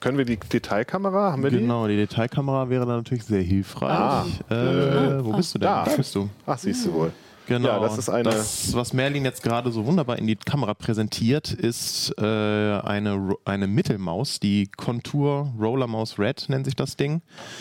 [0.00, 1.32] Können wir die Detailkamera?
[1.32, 3.90] Haben wir Genau, die Detailkamera wäre da natürlich sehr hilfreich.
[3.90, 4.24] Ah.
[4.50, 5.68] äh, wo bist du denn?
[5.68, 5.84] Da.
[5.84, 6.24] Da bist du.
[6.24, 6.30] die?
[6.46, 7.12] Ach, siehst du wohl.
[7.46, 7.68] Genau.
[7.68, 11.52] Ja, das ist eine- Das, was Merlin jetzt gerade so wunderbar in die Kamera präsentiert,
[11.52, 17.20] ist äh, eine, eine Mittelmaus, die Contour Roller Mouse Red nennt sich das Ding.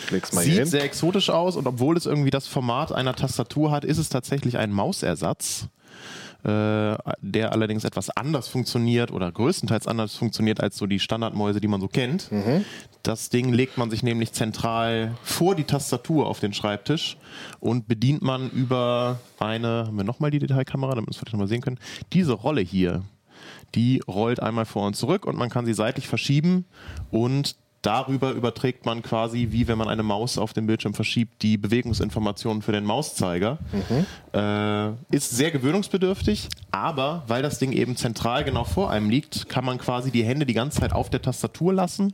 [0.10, 0.65] Leg's mal Sieht hin.
[0.67, 4.58] sehr exotisch aus und obwohl es irgendwie das Format einer Tastatur hat, ist es tatsächlich
[4.58, 5.67] ein Mausersatz.
[6.43, 11.69] Äh, der allerdings etwas anders funktioniert oder größtenteils anders funktioniert als so die Standardmäuse, die
[11.69, 12.29] man so kennt.
[13.01, 17.15] Das Ding legt man sich nämlich zentral vor die Tastatur auf den Schreibtisch
[17.62, 21.47] und bedient man über eine, haben wir nochmal die Detailkamera, damit wir es vielleicht nochmal
[21.47, 21.79] sehen können,
[22.12, 23.03] diese Rolle hier.
[23.75, 26.65] Die rollt einmal vor und zurück und man kann sie seitlich verschieben
[27.10, 31.58] und darüber überträgt man quasi, wie wenn man eine Maus auf dem Bildschirm verschiebt, die
[31.58, 33.60] Bewegungsinformationen für den Mauszeiger.
[34.34, 39.65] Äh, ist sehr gewöhnungsbedürftig, aber weil das Ding eben zentral genau vor einem liegt, kann
[39.65, 42.13] man quasi die Hände die ganze Zeit auf der Tastatur lassen.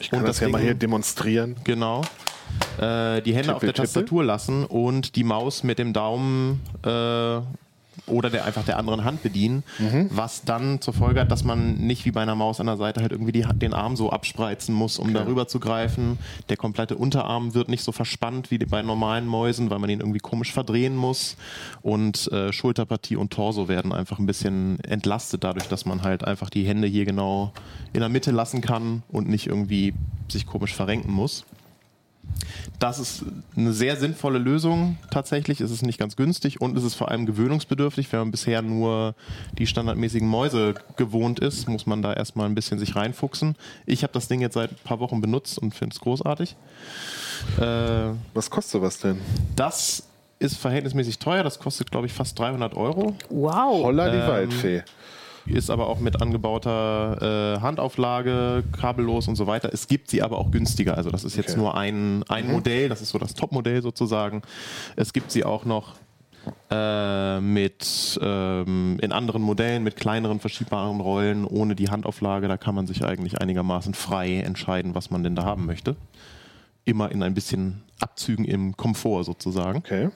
[0.00, 1.56] Ich kann Und das, das ja mal hier demonstrieren.
[1.64, 2.02] Genau.
[2.78, 3.86] Äh, die Hände auf der tippel.
[3.86, 7.40] Tastatur lassen und die Maus mit dem Daumen äh,
[8.06, 10.08] oder der, einfach der anderen Hand bedienen, Mhm.
[10.12, 13.00] was dann zur Folge hat, dass man nicht wie bei einer Maus an der Seite
[13.00, 16.18] halt irgendwie die, den Arm so abspreizen muss, um darüber zu greifen.
[16.48, 20.18] Der komplette Unterarm wird nicht so verspannt wie bei normalen Mäusen, weil man ihn irgendwie
[20.20, 21.36] komisch verdrehen muss.
[21.82, 26.50] Und äh, Schulterpartie und Torso werden einfach ein bisschen entlastet dadurch, dass man halt einfach
[26.50, 27.52] die Hände hier genau
[27.92, 29.94] in der Mitte lassen kann und nicht irgendwie
[30.28, 31.44] sich komisch verrenken muss.
[32.78, 33.24] Das ist
[33.56, 35.60] eine sehr sinnvolle Lösung tatsächlich.
[35.60, 38.12] Es ist nicht ganz günstig und es ist vor allem gewöhnungsbedürftig.
[38.12, 39.14] Wenn man bisher nur
[39.58, 43.56] die standardmäßigen Mäuse gewohnt ist, muss man da erstmal ein bisschen sich reinfuchsen.
[43.86, 46.56] Ich habe das Ding jetzt seit ein paar Wochen benutzt und finde es großartig.
[47.58, 49.20] Äh, Was kostet was denn?
[49.54, 50.02] das
[50.38, 51.42] ist verhältnismäßig teuer.
[51.42, 53.16] Das kostet, glaube ich, fast 300 Euro.
[53.30, 53.84] Wow.
[53.84, 54.82] Holla die Ähm, Waldfee.
[55.46, 59.70] Ist aber auch mit angebauter äh, Handauflage, kabellos und so weiter.
[59.72, 60.96] Es gibt sie aber auch günstiger.
[60.96, 61.60] Also das ist jetzt Okay.
[61.60, 64.42] nur ein, ein Modell, das ist so das Top-Modell sozusagen.
[64.96, 65.94] Es gibt sie auch noch
[66.70, 72.48] äh, mit ähm, in anderen Modellen, mit kleineren verschiebbaren Rollen, ohne die Handauflage.
[72.48, 75.96] Da kann man sich eigentlich einigermaßen frei entscheiden, was man denn da haben möchte.
[76.84, 79.78] Immer in ein bisschen Abzügen im Komfort sozusagen.
[79.78, 80.08] Okay.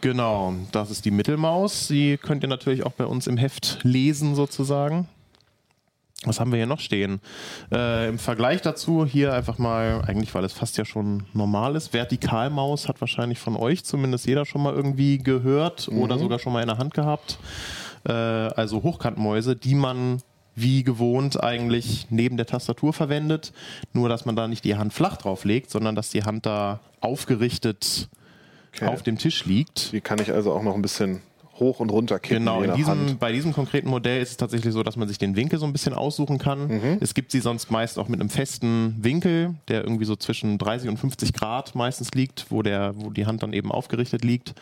[0.00, 1.88] Genau, das ist die Mittelmaus.
[1.88, 5.08] Die könnt ihr natürlich auch bei uns im Heft lesen sozusagen.
[6.24, 7.20] Was haben wir hier noch stehen?
[7.70, 11.92] Äh, Im Vergleich dazu hier einfach mal, eigentlich weil es fast ja schon normal ist,
[11.92, 16.60] Vertikalmaus hat wahrscheinlich von euch zumindest jeder schon mal irgendwie gehört oder sogar schon mal
[16.60, 17.38] in der Hand gehabt.
[18.04, 20.20] Äh, also Hochkantmäuse, die man
[20.56, 23.52] wie gewohnt eigentlich neben der Tastatur verwendet,
[23.92, 26.80] nur dass man da nicht die Hand flach drauf legt, sondern dass die Hand da
[27.00, 28.08] aufgerichtet
[28.74, 28.86] Okay.
[28.86, 29.92] auf dem Tisch liegt.
[29.92, 31.20] Die kann ich also auch noch ein bisschen
[31.58, 32.44] hoch und runter kippen.
[32.44, 35.36] Genau, in diesem, bei diesem konkreten Modell ist es tatsächlich so, dass man sich den
[35.36, 36.68] Winkel so ein bisschen aussuchen kann.
[36.68, 36.98] Mhm.
[37.00, 40.88] Es gibt sie sonst meist auch mit einem festen Winkel, der irgendwie so zwischen 30
[40.88, 44.54] und 50 Grad meistens liegt, wo, der, wo die Hand dann eben aufgerichtet liegt.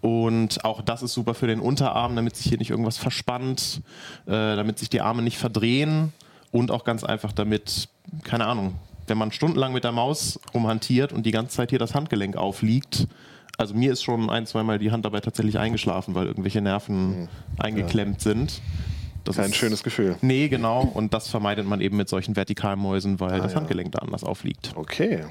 [0.00, 3.80] Und auch das ist super für den Unterarm, damit sich hier nicht irgendwas verspannt,
[4.26, 6.12] äh, damit sich die Arme nicht verdrehen
[6.50, 7.88] und auch ganz einfach damit,
[8.22, 8.74] keine Ahnung,
[9.06, 13.06] wenn man stundenlang mit der Maus rumhantiert und die ganze Zeit hier das Handgelenk aufliegt,
[13.56, 18.20] also mir ist schon ein, zweimal die Hand dabei tatsächlich eingeschlafen, weil irgendwelche Nerven eingeklemmt
[18.20, 18.60] sind.
[19.24, 20.16] Das Kein ist- schönes Gefühl.
[20.20, 20.82] Nee, genau.
[20.82, 23.58] Und das vermeidet man eben mit solchen Vertikalmäusen, weil das ja.
[23.60, 24.72] Handgelenk da anders aufliegt.
[24.74, 25.24] Okay.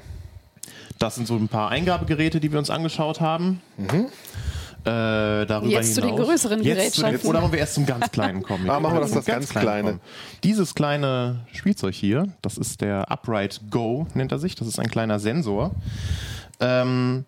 [0.98, 3.60] Das sind so ein paar Eingabegeräte, die wir uns angeschaut haben.
[4.86, 7.30] Äh, darüber Jetzt zu den hinaus- größeren Jetzt zu den, Gerätschaften.
[7.30, 8.68] Oder wollen wir erst zum ganz kleinen kommen?
[8.68, 9.88] Ah, machen wir das Zum das ganz Kleinen Kleine.
[9.92, 10.00] kommen.
[10.42, 14.56] Dieses kleine Spielzeug hier, das ist der Upright Go, nennt er sich.
[14.56, 15.70] Das ist ein kleiner Sensor,
[16.60, 17.24] ähm,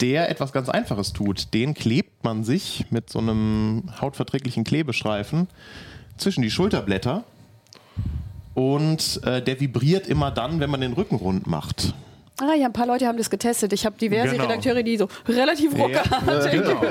[0.00, 1.52] der etwas ganz Einfaches tut.
[1.54, 5.48] Den klebt man sich mit so einem hautverträglichen Klebestreifen
[6.16, 7.24] zwischen die Schulterblätter
[8.54, 11.94] und äh, der vibriert immer dann, wenn man den Rücken rund macht.
[12.40, 13.72] Ah ja, ein paar Leute haben das getestet.
[13.72, 14.44] Ich habe diverse Genau.
[14.44, 16.82] Redakteure, die so relativ Rucker Ja, genau.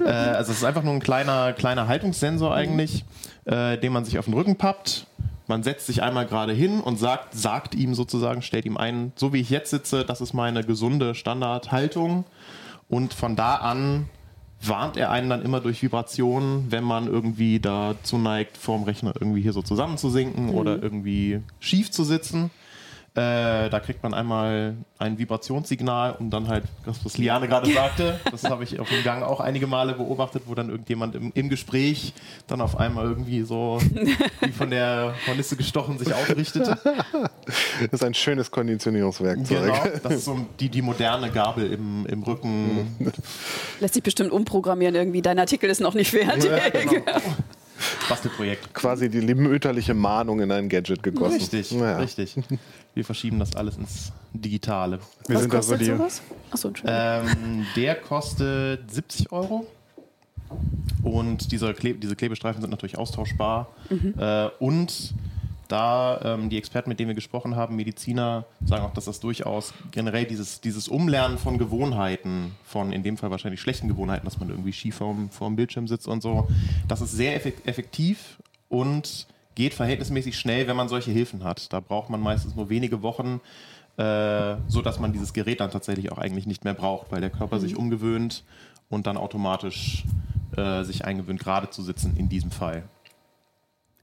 [0.00, 3.04] äh, also es ist einfach nur ein kleiner, kleiner Haltungssensor eigentlich,
[3.44, 5.06] äh, den man sich auf den Rücken pappt.
[5.46, 9.32] Man setzt sich einmal gerade hin und sagt, sagt ihm sozusagen, stellt ihm ein, so
[9.32, 12.24] wie ich jetzt sitze, das ist meine gesunde Standardhaltung.
[12.88, 14.08] Und von da an
[14.62, 19.42] warnt er einen dann immer durch Vibrationen, wenn man irgendwie dazu neigt, vorm Rechner irgendwie
[19.42, 22.50] hier so zusammenzusinken oder irgendwie schief zu sitzen.
[23.16, 28.18] Äh, da kriegt man einmal ein Vibrationssignal und dann halt, das, was Liane gerade sagte,
[28.28, 31.48] das habe ich auf dem Gang auch einige Male beobachtet, wo dann irgendjemand im, im
[31.48, 32.12] Gespräch
[32.48, 33.80] dann auf einmal irgendwie so
[34.40, 36.76] wie von der Hornisse gestochen sich aufrichtete.
[37.44, 39.62] Das ist ein schönes Konditionierungswerkzeug.
[39.62, 43.12] Genau, das ist so die, die moderne Gabel im, im Rücken.
[43.78, 45.22] Lässt sich bestimmt umprogrammieren irgendwie.
[45.22, 46.50] Dein Artikel ist noch nicht fertig.
[46.50, 47.20] Ja, genau.
[48.08, 48.74] Bastelprojekt.
[48.74, 51.34] Quasi die mütterliche Mahnung in ein Gadget gegossen.
[51.36, 51.98] Richtig, Ja.
[51.98, 52.36] richtig.
[52.94, 54.98] Wir verschieben das alles ins Digitale.
[55.26, 55.92] Wir Was sind da so kostet die.
[55.96, 56.22] sowas?
[56.50, 56.72] Achso.
[56.86, 59.66] Ähm, der kostet 70 Euro.
[61.02, 63.68] Und diese, Kle diese Klebestreifen sind natürlich austauschbar.
[64.18, 65.14] Äh, und
[65.74, 69.74] da ähm, die Experten, mit denen wir gesprochen haben, Mediziner, sagen auch, dass das durchaus
[69.90, 74.50] generell dieses, dieses Umlernen von Gewohnheiten, von in dem Fall wahrscheinlich schlechten Gewohnheiten, dass man
[74.50, 76.46] irgendwie schief vorm, vorm Bildschirm sitzt und so,
[76.86, 81.72] das ist sehr effek- effektiv und geht verhältnismäßig schnell, wenn man solche Hilfen hat.
[81.72, 83.40] Da braucht man meistens nur wenige Wochen,
[83.96, 87.30] äh, so dass man dieses Gerät dann tatsächlich auch eigentlich nicht mehr braucht, weil der
[87.30, 88.44] Körper sich umgewöhnt
[88.90, 90.04] und dann automatisch
[90.56, 92.84] äh, sich eingewöhnt, gerade zu sitzen in diesem Fall.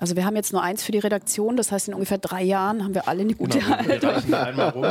[0.02, 2.84] Also wir haben jetzt nur eins für die Redaktion, das heißt in ungefähr drei Jahren
[2.84, 4.34] haben wir alle eine gute Genau, wir Haltung.
[4.34, 4.86] einmal rum.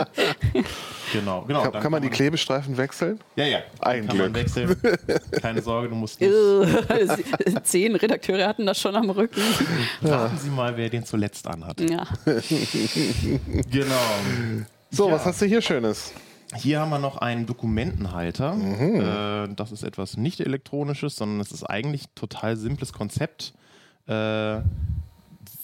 [1.12, 1.62] Genau, genau.
[1.62, 3.18] Kann, dann kann man die Klebestreifen wechseln?
[3.34, 3.58] Ja, ja.
[3.80, 4.76] Ein kann man wechseln.
[5.42, 6.32] Keine Sorge, du musst nicht.
[7.64, 9.40] Zehn Redakteure hatten das schon am Rücken.
[10.02, 11.80] Warten Sie mal, wer den zuletzt anhat.
[11.80, 12.06] Ja.
[13.72, 13.94] Genau.
[14.92, 15.14] So, Ja.
[15.14, 16.12] was hast du hier Schönes?
[16.54, 18.54] Hier haben wir noch einen Dokumentenhalter.
[18.54, 19.00] Mhm.
[19.50, 23.52] Äh, das ist etwas nicht elektronisches, sondern es ist eigentlich ein total simples Konzept.
[24.06, 24.60] Äh,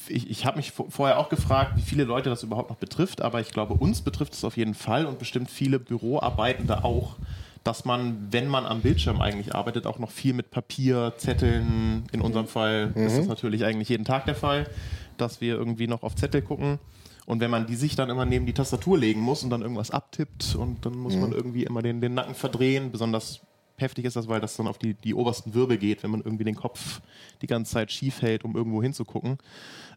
[0.08, 3.22] ich ich habe mich vo- vorher auch gefragt, wie viele Leute das überhaupt noch betrifft,
[3.22, 7.16] aber ich glaube, uns betrifft es auf jeden Fall und bestimmt viele Büroarbeitende auch,
[7.64, 12.20] dass man, wenn man am Bildschirm eigentlich arbeitet, auch noch viel mit Papier, Zetteln, in
[12.20, 14.68] unserem Fall ist das natürlich eigentlich jeden Tag der Fall,
[15.16, 16.78] dass wir irgendwie noch auf Zettel gucken.
[17.26, 19.90] Und wenn man die sich dann immer neben die Tastatur legen muss und dann irgendwas
[19.90, 23.40] abtippt und dann muss man irgendwie immer den, den Nacken verdrehen, besonders
[23.78, 26.44] heftig ist das, weil das dann auf die, die obersten Wirbel geht, wenn man irgendwie
[26.44, 27.00] den Kopf
[27.42, 29.38] die ganze Zeit schief hält, um irgendwo hinzugucken,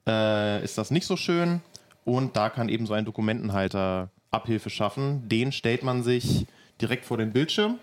[0.10, 1.62] äh, ist das nicht so schön.
[2.06, 5.30] Und da kann eben so ein Dokumentenhalter Abhilfe schaffen.
[5.30, 6.48] Den stellt man sich
[6.82, 7.78] direkt vor den Bildschirm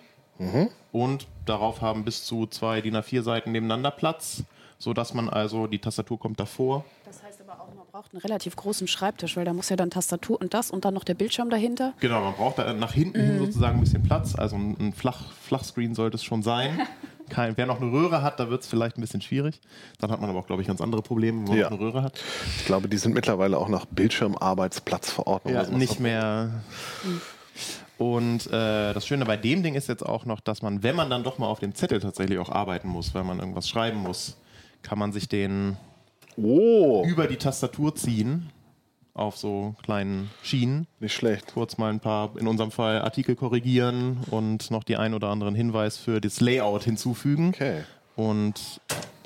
[0.92, 4.42] und darauf haben bis zu zwei DIN A4 Seiten nebeneinander Platz,
[4.78, 8.54] sodass man also, die Tastatur kommt davor, Das heißt aber auch, man braucht einen relativ
[8.56, 11.48] großen Schreibtisch, weil da muss ja dann Tastatur und das und dann noch der Bildschirm
[11.48, 11.94] dahinter.
[12.00, 14.34] Genau, man braucht da nach hinten hin sozusagen ein bisschen Platz.
[14.34, 16.86] Also ein, ein Flach, Flachscreen sollte es schon sein.
[17.28, 19.60] Kein, wer noch eine Röhre hat, da wird es vielleicht ein bisschen schwierig.
[19.98, 21.70] Dann hat man aber auch, glaube ich, ganz andere Probleme, wenn man Ja.
[21.70, 22.20] noch eine Röhre hat.
[22.58, 25.54] Ich glaube, die sind mittlerweile auch nach Bildschirmarbeitsplatzverordnung.
[25.54, 26.50] Ja, nicht mehr.
[27.98, 31.08] Und äh, das Schöne bei dem Ding ist jetzt auch noch, dass man, wenn man
[31.08, 34.36] dann doch mal auf dem Zettel tatsächlich auch arbeiten muss, weil man irgendwas schreiben muss,
[34.82, 35.76] kann man sich den
[36.36, 38.50] Oh, über die Tastatur ziehen
[39.16, 40.86] auf so kleinen Schienen.
[41.00, 41.52] nicht schlecht.
[41.54, 45.54] kurz mal ein paar, in unserem Fall Artikel korrigieren und noch die ein oder anderen
[45.54, 47.82] Hinweis für das Layout hinzufügen Okay.
[48.14, 48.80] und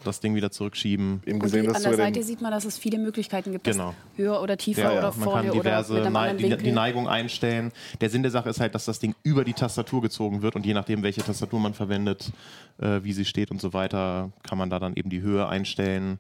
[0.05, 1.23] das Ding wieder zurückschieben.
[1.27, 3.95] Eben Und gesehen, dass an der Seite sieht man, dass es viele Möglichkeiten gibt, Genau.
[4.17, 6.59] höher oder tiefer Ja, ja, oder Man vorne kann oder diverse einem Nei die, Winkel.
[6.59, 7.71] die Neigung einstellen.
[8.01, 10.65] Der Sinn der Sache ist halt, dass das Ding über die Tastatur gezogen wird und
[10.65, 12.33] je nachdem, welche Tastatur man verwendet,
[12.79, 16.19] äh, wie sie steht und so weiter, kann man da dann eben die Höhe einstellen.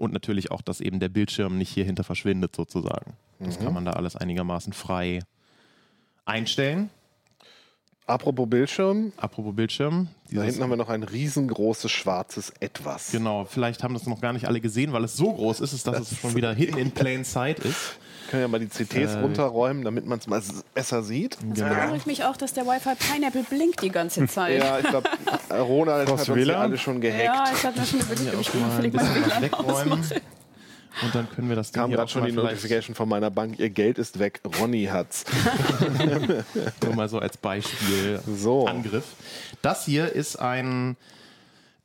[0.00, 3.12] Und natürlich auch, dass eben der Bildschirm nicht hier hinter verschwindet, sozusagen.
[3.38, 3.64] Das Mhm.
[3.64, 5.20] kann man da alles einigermaßen frei
[6.24, 6.88] einstellen.
[8.06, 10.08] apropos Bildschirm, Apropos Bildschirm.
[10.30, 13.12] da hinten haben wir noch ein riesengroßes schwarzes Etwas.
[13.12, 16.10] Genau, vielleicht haben das noch gar nicht alle gesehen, weil es so groß ist, dass
[16.10, 17.98] es schon wieder hidden in plain sight ist.
[18.28, 20.42] Können ja mal die CTs Äh, runterräumen, damit man es mal
[20.74, 21.36] besser sieht.
[21.54, 24.58] Das beunruhigt mich auch, dass der Wi-Fi Pineapple blinkt die ganze Zeit.
[24.62, 25.08] Ja, ich glaube,
[25.50, 26.56] Ronald hat uns WLAN?
[26.62, 27.50] alle schon Ja, gehackt.
[27.56, 29.92] ich habe mir schon überlegt, ob ich unfällig mein WLAN wegräumen.
[30.00, 30.20] ausmache.
[31.02, 33.70] Und dann können wir das Ding Kam gerade schon die Notification von meiner Bank, ihr
[33.70, 35.24] Geld ist weg, Ronny hat's.
[36.84, 38.66] nur mal so als Beispiel So.
[38.66, 39.04] Angriff.
[39.62, 40.96] Das hier ist ein,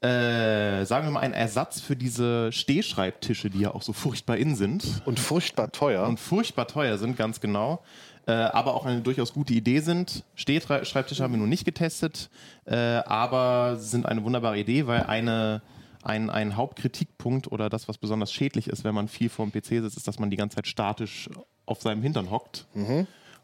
[0.05, 4.55] äh, sagen wir mal, ein Ersatz für diese Stehschreibtische, die ja auch so furchtbar in
[4.55, 5.01] sind.
[5.05, 6.07] Und furchtbar teuer.
[6.07, 7.83] und furchtbar teuer sind, ganz genau.
[8.27, 10.23] Äh, aber auch eine durchaus gute Idee sind.
[10.35, 12.29] Stehschreibtische haben wir noch nicht getestet,
[12.65, 15.61] äh, aber sind eine wunderbare Idee, weil eine,
[16.03, 19.81] ein, ein Hauptkritikpunkt oder das, was besonders schädlich ist, wenn man viel vor dem PC
[19.83, 21.29] sitzt, ist, dass man die ganze Zeit statisch
[21.65, 22.67] auf seinem Hintern hockt.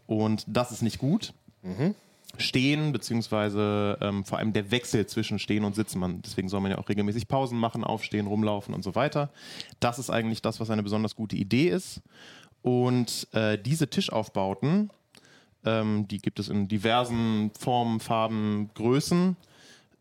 [0.05, 1.33] Und das ist nicht gut.
[2.37, 5.99] Stehen, beziehungsweise ähm, vor allem der Wechsel zwischen Stehen und Sitzen.
[5.99, 9.29] Man, deswegen soll man ja auch regelmäßig Pausen machen, aufstehen, rumlaufen und so weiter.
[9.79, 12.01] Das ist eigentlich das, was eine besonders gute Idee ist.
[12.61, 14.91] Und äh, diese Tischaufbauten,
[15.65, 19.35] ähm, die gibt es in diversen Formen, Farben, Größen,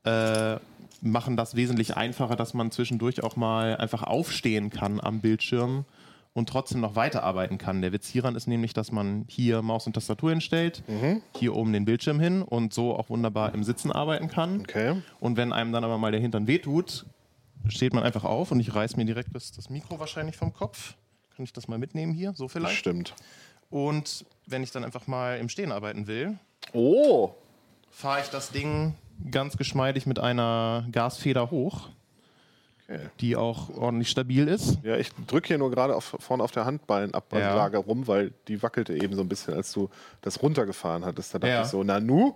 [0.05, 0.57] äh,
[1.03, 5.85] machen das wesentlich einfacher, dass man zwischendurch auch mal einfach aufstehen kann am Bildschirm
[6.33, 7.83] und trotzdem noch weiterarbeiten kann.
[7.83, 10.83] Der Witz hieran ist nämlich, dass man hier Maus und Tastatur hinstellt,
[11.37, 14.61] hier oben den Bildschirm hin und so auch wunderbar im Sitzen arbeiten kann.
[14.61, 15.03] Okay.
[15.19, 17.07] Und wenn einem dann aber mal der Hintern wehtut,
[17.69, 20.95] steht man einfach auf und ich reiß mir direkt das, das Mikro wahrscheinlich vom Kopf.
[21.37, 22.33] Kann ich das mal mitnehmen hier?
[22.35, 22.77] So vielleicht?
[22.77, 23.15] Stimmt.
[23.69, 26.39] Und wenn ich dann einfach mal im Stehen arbeiten will,
[26.73, 27.31] Oh,
[27.91, 28.95] fahre ich das Ding
[29.31, 31.89] ganz geschmeidig mit einer Gasfeder hoch,
[32.91, 33.09] okay.
[33.21, 34.79] die auch ordentlich stabil ist.
[34.83, 38.95] Ja, ich drücke hier nur gerade auf, vorne auf der Handballenablage rum, weil die wackelte
[38.95, 39.89] eben so ein bisschen, als du
[40.23, 41.33] das runtergefahren hattest.
[41.35, 41.63] Da dachte Ja.
[41.63, 42.35] ich so, na nu?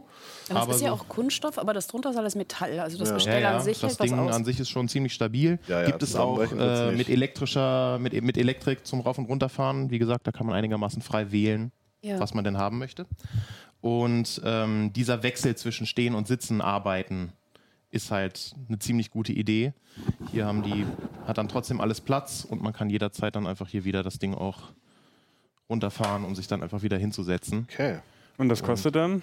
[0.50, 2.78] Aber Aber es ist ja so- auch Kunststoff, aber das drunter ist alles Metall.
[2.80, 3.14] Also das Ja.
[3.16, 4.34] Gestell an sich das hält was Ding aus.
[4.34, 5.58] an sich ist schon ziemlich stabil.
[5.68, 9.90] Ja, ja, Gibt es auch äh, mit elektrischer, mit, mit Elektrik zum Rauf- und Runterfahren.
[9.90, 12.20] Wie gesagt, da kann man einigermaßen frei wählen, Ja.
[12.20, 13.06] was man denn haben möchte.
[13.80, 17.32] Und ähm, dieser Wechsel zwischen Stehen und Sitzen arbeiten
[17.94, 19.72] ist halt eine ziemlich gute Idee.
[20.32, 20.84] Hier haben die,
[21.26, 24.34] hat dann trotzdem alles Platz und man kann jederzeit dann einfach hier wieder das Ding
[24.34, 24.72] auch
[25.70, 27.66] runterfahren, um sich dann einfach wieder hinzusetzen.
[27.72, 27.98] Okay.
[28.36, 29.22] Und das kostet dann?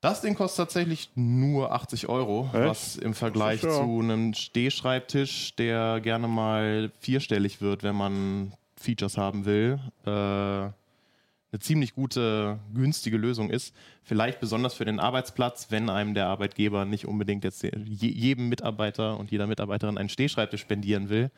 [0.00, 2.64] Das Ding kostet tatsächlich nur 80 Euro, Echt?
[2.64, 9.16] was im Vergleich ja- zu einem Stehschreibtisch, der gerne mal vierstellig wird, wenn man Features
[9.16, 10.68] haben will, äh,
[11.56, 13.74] eine ziemlich gute, günstige Lösung ist.
[14.02, 17.70] Vielleicht besonders für den Arbeitsplatz, wenn einem der Arbeitgeber nicht unbedingt jetzt je,
[18.10, 21.30] jedem Mitarbeiter und jeder Mitarbeiterin einen Stehschreibtisch spendieren will,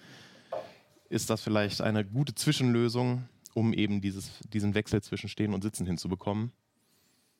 [1.08, 5.86] ist das vielleicht eine gute Zwischenlösung, um eben dieses, diesen Wechsel zwischen Stehen und Sitzen
[5.86, 6.50] hinzubekommen.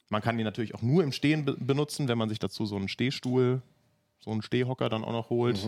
[0.09, 2.77] Man kann die natürlich auch nur im Stehen be benutzen, wenn man sich dazu so
[2.77, 3.61] einen Stehstuhl,
[4.21, 5.59] so einen Stehhocker dann auch noch holt.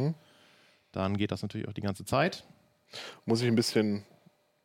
[0.92, 2.44] Dann geht das natürlich auch die ganze Zeit.
[3.26, 4.04] Muss ich ein bisschen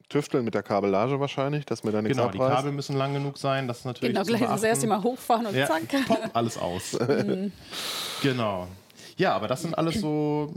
[0.09, 2.55] tüfteln mit der Kabellage wahrscheinlich, dass mir da nichts Genau, die abreißt.
[2.57, 3.67] Kabel müssen lang genug sein.
[3.67, 5.83] Das ist natürlich Genau, gleich das erste Mal hochfahren und Ja, zack.
[6.07, 6.97] pop, alles aus.
[8.21, 8.67] genau.
[9.17, 10.53] Ja, aber das sind alles so,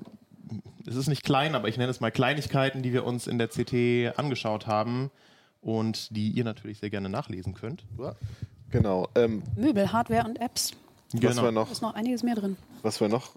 [0.87, 3.49] es ist nicht klein, aber ich nenne es mal Kleinigkeiten, die wir uns in der
[3.49, 5.11] CT angeschaut haben
[5.61, 7.85] und die ihr natürlich sehr gerne nachlesen könnt.
[8.71, 9.09] Genau.
[9.15, 10.73] Ähm, Möbel, Hardware und Apps.
[11.12, 11.37] Was, Genau.
[11.42, 12.57] wir Da noch, ist noch einiges mehr drin.
[12.83, 13.35] was wir noch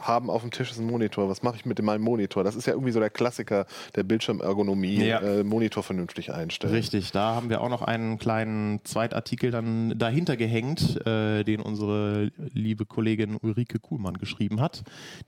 [0.00, 1.28] haben auf dem Tisch ist ein Monitor.
[1.28, 2.44] Was mache ich mit meinem Monitor?
[2.44, 5.02] Das ist ja irgendwie so der Klassiker der Bildschirmergonomie.
[5.04, 5.20] Ja.
[5.20, 6.74] Äh, Monitor vernünftig einstellen.
[6.74, 12.30] Richtig, da haben wir auch noch einen kleinen Zweitartikel dann dahinter gehängt, äh, den unsere
[12.52, 14.82] liebe Kollegin Ulrike Kuhlmann geschrieben hat,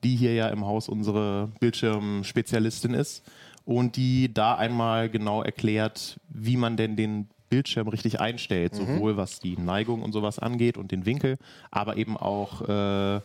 [0.05, 3.25] die hier ja im Haus unsere Bildschirmspezialistin ist
[3.65, 9.39] und die da einmal genau erklärt, wie man denn den Bildschirm richtig einstellt, sowohl was
[9.41, 11.39] die Neigung und sowas angeht und den Winkel,
[11.71, 13.21] aber eben auch äh,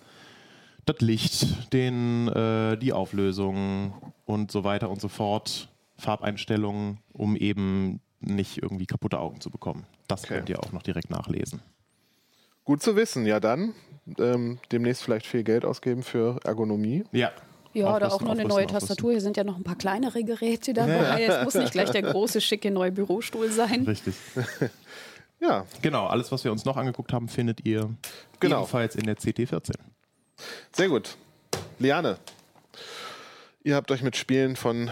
[0.85, 3.93] das Licht, den, äh, die Auflösung
[4.25, 9.85] und so weiter und so fort, Farbeinstellungen, um eben nicht irgendwie kaputte Augen zu bekommen.
[10.07, 10.35] Das Okay.
[10.35, 11.61] könnt ihr auch noch direkt nachlesen.
[12.63, 13.25] Gut zu wissen.
[13.25, 13.73] Ja, dann
[14.19, 17.03] ähm, demnächst vielleicht viel Geld ausgeben für Ergonomie.
[17.11, 17.31] Ja.
[17.73, 18.79] Ja, oder auch noch eine neue aufrüsten.
[18.79, 19.11] Tastatur.
[19.11, 21.23] Hier sind ja noch ein paar kleinere Geräte dabei.
[21.23, 23.83] Es muss nicht gleich der große, schicke neue Bürostuhl sein.
[23.85, 24.15] Richtig.
[25.43, 27.89] Ja, Genau, alles, was wir uns noch angeguckt haben, findet ihr
[28.39, 28.59] Genau.
[28.59, 29.71] ebenfalls in der CT14.
[30.71, 31.17] sehr gut.
[31.79, 32.17] Liane,
[33.63, 34.91] ihr habt euch mit Spielen von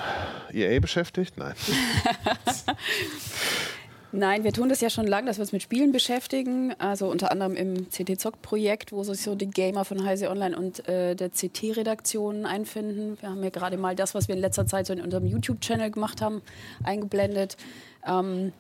[0.52, 1.38] EA beschäftigt?
[1.38, 1.54] Nein.
[4.12, 6.74] Nein, wir tun das ja schon lange, dass wir uns mit Spielen beschäftigen.
[6.80, 11.16] Also unter anderem im CT-Zock-Projekt, wo sich so die Gamer von Heise Online und äh,
[11.16, 13.18] der CT-Redaktion einfinden.
[13.22, 15.92] Wir haben ja gerade mal das, was wir in letzter Zeit so in unserem YouTube-Channel
[15.92, 16.42] gemacht haben,
[16.84, 17.56] eingeblendet.
[18.04, 18.52] Ähm,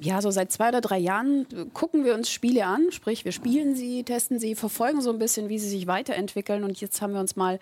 [0.00, 3.76] ja, so seit zwei oder drei Jahren gucken wir uns Spiele an, sprich wir spielen
[3.76, 7.20] sie, testen sie, verfolgen so ein bisschen, wie sie sich weiterentwickeln und jetzt haben wir
[7.20, 7.60] uns mal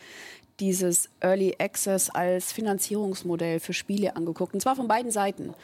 [0.58, 5.54] dieses Early Access als Finanzierungsmodell für Spiele angeguckt und zwar von beiden Seiten.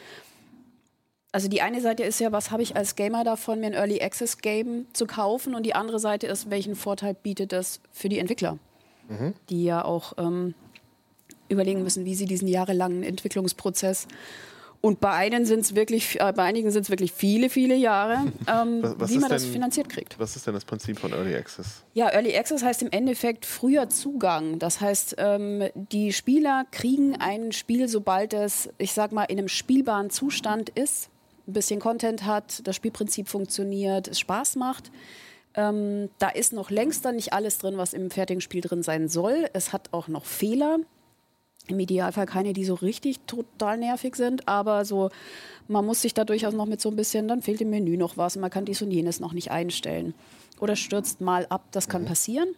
[1.32, 4.00] Also die eine Seite ist ja, was habe ich als Gamer davon, mir ein Early
[4.00, 8.18] Access Game zu kaufen und die andere Seite ist, welchen Vorteil bietet das für die
[8.18, 8.58] Entwickler,
[9.50, 10.54] die ja auch ähm,
[11.50, 14.06] überlegen müssen, wie sie diesen jahrelangen Entwicklungsprozess
[14.80, 18.32] und bei einigen sind es wirklich, äh, bei einigen sind es wirklich viele, viele Jahre,
[18.46, 20.18] ähm, Was- was wie man das denn- finanziert kriegt.
[20.20, 21.82] Was ist denn das Prinzip von Early Access?
[21.94, 24.60] Ja, Early Access heißt im Endeffekt früher Zugang.
[24.60, 29.48] Das heißt, ähm, die Spieler kriegen ein Spiel, sobald es, ich sag mal, in einem
[29.48, 31.10] spielbaren Zustand ist,
[31.48, 34.90] ein bisschen Content hat, das Spielprinzip funktioniert, es Spaß macht.
[35.54, 39.08] Ähm, da ist noch längst dann nicht alles drin, was im fertigen Spiel drin sein
[39.08, 39.48] soll.
[39.54, 40.78] Es hat auch noch Fehler.
[41.66, 45.10] Im Idealfall keine, die so richtig total nervig sind, aber so,
[45.66, 48.16] man muss sich da durchaus noch mit so ein bisschen, dann fehlt im Menü noch
[48.16, 50.14] was, man kann dies und jenes noch nicht einstellen.
[50.60, 52.54] Oder stürzt mal ab, das kann passieren.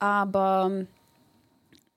[0.00, 0.86] Aber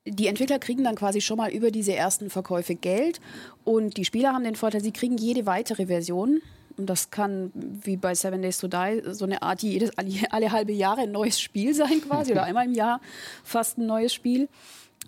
[0.06, 3.22] die Entwickler kriegen dann quasi schon mal über diese ersten Verkäufe Geld
[3.64, 6.42] und die Spieler haben den Vorteil, sie kriegen jede weitere Version.
[6.76, 10.52] Und das kann, wie bei Seven Days to Die, so eine Art jedes, alle, alle
[10.52, 13.00] halbe Jahre ein neues Spiel sein quasi oder einmal im Jahr
[13.44, 14.50] fast ein neues Spiel.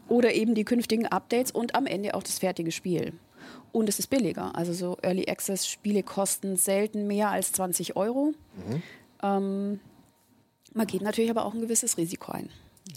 [0.07, 3.13] Oder eben die künftigen Updates und am Ende auch das fertige Spiel.
[3.71, 4.55] Und es ist billiger.
[4.55, 8.33] Also so Early Access Spiele kosten selten mehr als 20 Euro.
[9.23, 9.79] Ähm,
[10.73, 12.49] man geht natürlich aber auch ein gewisses Risiko ein.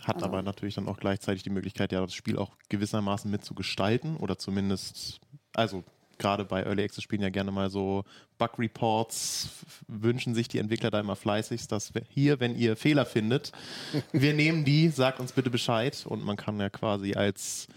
[0.09, 3.55] Hat aber natürlich dann auch gleichzeitig die Möglichkeit, ja, das Spiel auch gewissermaßen mit zu
[3.55, 5.21] gestalten oder zumindest,
[5.55, 5.85] also
[6.19, 8.05] gerade bei Early Access Spielen ja gerne mal so
[8.39, 9.49] Bug Reports
[9.87, 13.53] wünschen sich die Entwickler da immer fleißigst, dass hier, wenn ihr Fehler findet,
[14.13, 17.69] wir nehmen die, sagt uns bitte Bescheid und man kann ja quasi als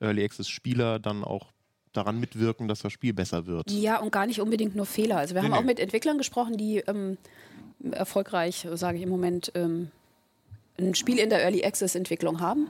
[0.00, 1.52] Early Access Spieler dann auch
[1.92, 3.70] daran mitwirken, dass das Spiel besser wird.
[3.70, 5.18] Ja, und gar nicht unbedingt nur Fehler.
[5.18, 5.66] Also wir Nee, haben auch nee.
[5.66, 7.18] mit Entwicklern gesprochen, die ähm,
[7.90, 9.90] erfolgreich, sage ich im Moment, ähm,
[10.78, 12.68] ein Spiel in der Early Access Entwicklung haben.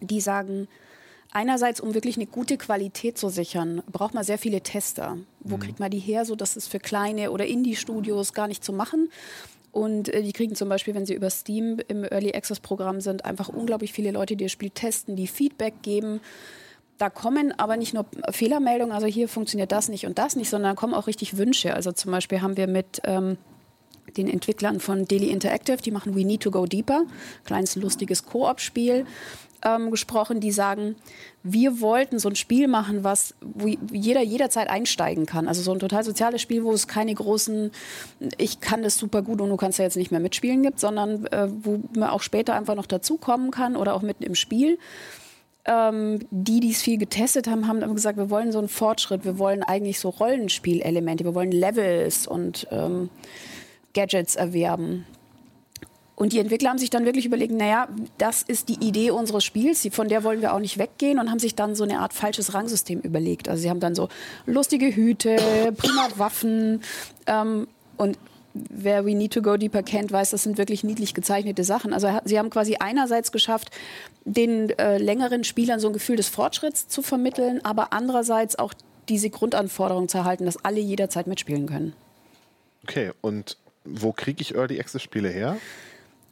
[0.00, 0.68] Die sagen,
[1.32, 5.18] einerseits, um wirklich eine gute Qualität zu sichern, braucht man sehr viele Tester.
[5.40, 8.72] Wo kriegt man die her, so dass es für kleine oder Indie-Studios gar nicht zu
[8.72, 9.10] machen?
[9.72, 13.26] Und äh, die kriegen zum Beispiel, wenn sie über Steam im Early Access Programm sind,
[13.26, 16.20] einfach unglaublich viele Leute, die das Spiel testen, die Feedback geben.
[16.96, 20.74] Da kommen aber nicht nur Fehlermeldungen, also hier funktioniert das nicht und das nicht, sondern
[20.74, 21.74] da kommen auch richtig Wünsche.
[21.74, 23.36] Also zum Beispiel haben wir mit ähm,
[24.16, 27.04] den Entwicklern von Daily Interactive, die machen We Need to Go Deeper,
[27.44, 29.06] kleines lustiges Koop-Spiel,
[29.66, 30.96] ähm, gesprochen, die sagen,
[31.42, 35.48] wir wollten so ein Spiel machen, was wo jeder jederzeit einsteigen kann.
[35.48, 37.70] Also so ein total soziales Spiel, wo es keine großen,
[38.38, 41.26] ich kann das super gut und du kannst ja jetzt nicht mehr mitspielen gibt, sondern
[41.26, 44.78] äh, wo man auch später einfach noch dazukommen kann oder auch mitten im Spiel.
[45.64, 49.38] Ähm, die, die es viel getestet haben, haben gesagt, wir wollen so einen Fortschritt, wir
[49.38, 53.10] wollen eigentlich so Rollenspielelemente, wir wollen Levels und ähm,
[53.96, 55.06] Gadgets erwerben.
[56.14, 59.86] Und die Entwickler haben sich dann wirklich überlegt, naja, das ist die Idee unseres Spiels,
[59.90, 62.54] von der wollen wir auch nicht weggehen und haben sich dann so eine Art falsches
[62.54, 63.48] Rangsystem überlegt.
[63.48, 64.08] Also sie haben dann so
[64.46, 65.36] lustige Hüte,
[65.76, 66.82] prima Waffen
[67.26, 67.68] ähm,
[67.98, 68.18] und
[68.54, 71.92] wer We Need to Go Deeper kennt, weiß, das sind wirklich niedlich gezeichnete Sachen.
[71.92, 73.70] Also sie haben quasi einerseits geschafft,
[74.24, 78.72] den äh, längeren Spielern so ein Gefühl des Fortschritts zu vermitteln, aber andererseits auch
[79.10, 81.92] diese Grundanforderung zu erhalten, dass alle jederzeit mitspielen können.
[82.84, 83.58] Okay, und
[83.88, 85.56] wo kriege ich Early Access Spiele her?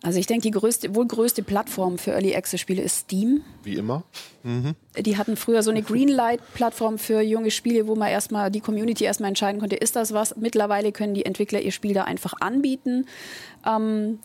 [0.04, 3.42] Also ich denke, die größte, wohl größte Plattform für Early Access Spiele ist Steam.
[3.62, 4.04] Wie immer.
[4.42, 4.74] Mhm.
[4.98, 9.28] Die hatten früher so eine Greenlight-Plattform für junge Spiele, wo man erstmal die Community erstmal
[9.28, 10.36] entscheiden konnte, ist das was?
[10.36, 13.06] Mittlerweile können die Entwickler ihr Spiel da einfach anbieten.
[13.66, 14.18] Ähm,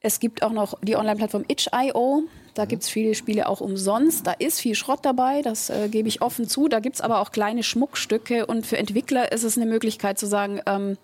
[0.00, 2.22] es gibt auch noch die Online-Plattform itch.io.
[2.54, 2.68] Da mhm.
[2.68, 4.28] gibt es viele Spiele auch umsonst.
[4.28, 6.68] Da ist viel Schrott dabei, das äh, gebe ich offen zu.
[6.68, 8.46] Da gibt es aber auch kleine Schmuckstücke.
[8.46, 10.98] Und für Entwickler ist es eine Möglichkeit zu sagen, ähm,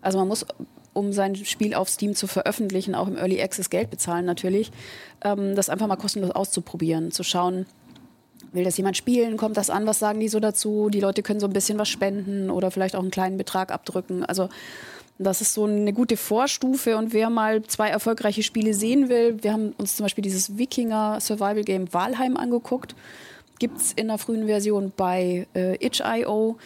[0.00, 0.46] also man muss
[0.98, 4.72] um sein Spiel auf Steam zu veröffentlichen, auch im Early Access Geld bezahlen natürlich,
[5.22, 7.66] ähm, das einfach mal kostenlos auszuprobieren, zu schauen,
[8.52, 11.40] will das jemand spielen, kommt das an, was sagen die so dazu, die Leute können
[11.40, 14.24] so ein bisschen was spenden oder vielleicht auch einen kleinen Betrag abdrücken.
[14.24, 14.48] Also
[15.18, 19.52] das ist so eine gute Vorstufe und wer mal zwei erfolgreiche Spiele sehen will, wir
[19.52, 22.94] haben uns zum Beispiel dieses Wikinger Survival Game Walheim angeguckt,
[23.58, 26.56] gibt es in der frühen Version bei äh, itch.io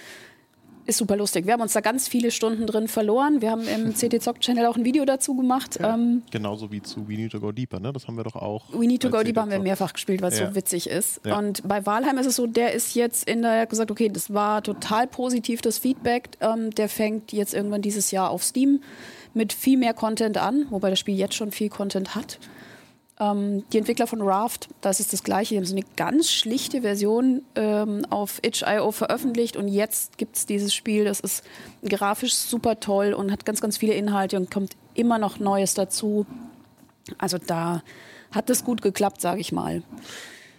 [0.87, 1.47] ist super lustig.
[1.47, 3.41] Wir haben uns da ganz viele Stunden drin verloren.
[3.41, 5.79] Wir haben im CT Zock Channel auch ein Video dazu gemacht.
[5.81, 7.93] Ja, ähm, genauso wie zu We Need to Go Deeper, ne?
[7.93, 8.65] Das haben wir doch auch.
[8.73, 10.49] We Need to Go Deeper haben wir mehrfach gespielt, weil es ja.
[10.49, 11.21] so witzig ist.
[11.25, 11.39] Ja.
[11.39, 14.63] Und bei Walheim ist es so, der ist jetzt in der, gesagt, okay, das war
[14.63, 16.31] total positiv, das Feedback.
[16.41, 18.81] Ähm, der fängt jetzt irgendwann dieses Jahr auf Steam
[19.35, 22.39] mit viel mehr Content an, wobei das Spiel jetzt schon viel Content hat.
[23.23, 26.81] Ähm, die Entwickler von Raft, das ist das gleiche, die haben so eine ganz schlichte
[26.81, 31.45] Version ähm, auf itch.io veröffentlicht und jetzt gibt es dieses Spiel, das ist
[31.85, 36.27] grafisch super toll und hat ganz, ganz viele Inhalte und kommt immer noch Neues dazu.
[37.19, 37.83] Also da
[38.33, 39.83] hat es gut geklappt, sage ich mal.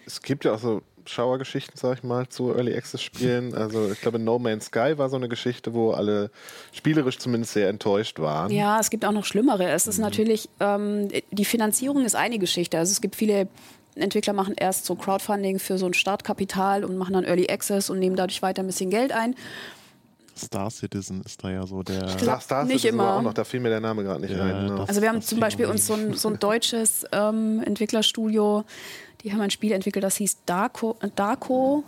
[0.06, 3.54] Es gibt ja auch so Schauergeschichten, sag ich mal, zu Early Access Spielen.
[3.54, 6.30] Also ich glaube, No Man's Sky war so eine Geschichte, wo alle
[6.72, 8.50] spielerisch zumindest sehr enttäuscht waren.
[8.50, 9.70] Ja, es gibt auch noch schlimmere.
[9.70, 10.04] Es ist mhm.
[10.04, 12.78] natürlich, ähm, die Finanzierung ist eine Geschichte.
[12.78, 13.48] Also es gibt viele
[13.96, 17.98] Entwickler machen erst so Crowdfunding für so ein Startkapital und machen dann Early Access und
[17.98, 19.34] nehmen dadurch weiter ein bisschen Geld ein.
[20.36, 22.08] Star Citizen ist da ja so der.
[22.08, 23.16] Star, Star nicht Citizen immer.
[23.16, 24.66] auch noch, da fiel mir der Name gerade nicht ja, ein.
[24.66, 24.84] Ne?
[24.86, 28.64] Also wir haben zum Beispiel uns so ein, so ein deutsches ähm, Entwicklerstudio
[29.24, 30.96] die haben ein Spiel entwickelt, das hieß Darko.
[31.16, 31.82] Darko.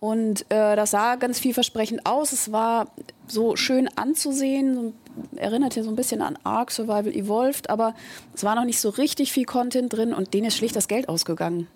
[0.00, 2.32] Und äh, das sah ganz vielversprechend aus.
[2.32, 2.88] Es war
[3.28, 4.94] so schön anzusehen,
[5.36, 7.94] erinnerte so ein bisschen an Ark Survival Evolved, aber
[8.34, 11.08] es war noch nicht so richtig viel Content drin und denen ist schlicht das Geld
[11.08, 11.68] ausgegangen.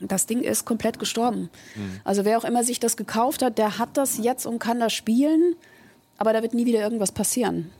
[0.00, 1.48] Das Ding ist komplett gestorben.
[1.76, 2.00] Mhm.
[2.02, 4.92] Also wer auch immer sich das gekauft hat, der hat das jetzt und kann das
[4.92, 5.54] spielen,
[6.18, 7.70] aber da wird nie wieder irgendwas passieren.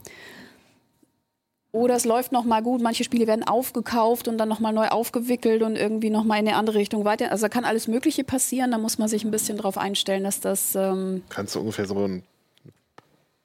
[1.76, 2.80] Oder es läuft noch mal gut.
[2.80, 6.48] Manche Spiele werden aufgekauft und dann noch mal neu aufgewickelt und irgendwie noch mal in
[6.48, 7.30] eine andere Richtung weiter.
[7.30, 8.70] Also da kann alles Mögliche passieren.
[8.70, 10.74] Da muss man sich ein bisschen darauf einstellen, dass das.
[10.74, 12.22] Ähm Kannst du ungefähr so ein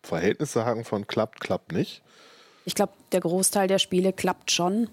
[0.02, 2.02] Verhältnis sagen von klappt, klappt nicht?
[2.64, 4.90] Ich glaube, der Großteil der Spiele klappt schon.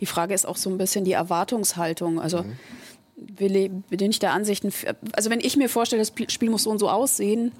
[0.00, 2.20] Die Frage ist auch so ein bisschen die Erwartungshaltung.
[2.20, 3.86] Also mhm.
[3.96, 4.66] bin ich der Ansicht,
[5.12, 7.52] also wenn ich mir vorstelle, das Spiel muss so und so aussehen,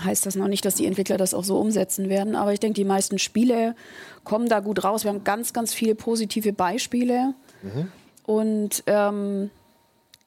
[0.00, 2.34] heißt das noch nicht, dass die Entwickler das auch so umsetzen werden.
[2.34, 3.74] Aber ich denke, die meisten Spiele
[4.24, 5.04] kommen da gut raus.
[5.04, 7.34] Wir haben ganz, ganz viele positive Beispiele.
[7.62, 7.92] Mhm.
[8.24, 9.50] Und ähm,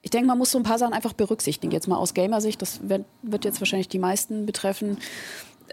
[0.02, 1.72] ich denke, man muss so ein paar Sachen einfach berücksichtigen.
[1.72, 3.06] Jetzt mal aus Gamer-Sicht, das wird,
[3.44, 4.98] jetzt wahrscheinlich die meisten betreffen.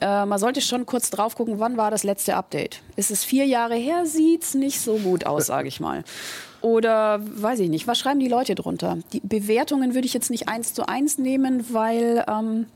[0.01, 2.81] Äh, man sollte schon kurz drauf gucken, wann war das letzte Update?
[2.97, 4.07] Ist es vier Jahre her?
[4.07, 6.05] Sieht es nicht so gut aus, sage ich mal.
[6.63, 8.99] Oder weiß ich nicht, was schreiben die Leute drunter?
[9.13, 12.67] Die Bewertungen würde ich jetzt nicht eins zu eins nehmen, weil ähm,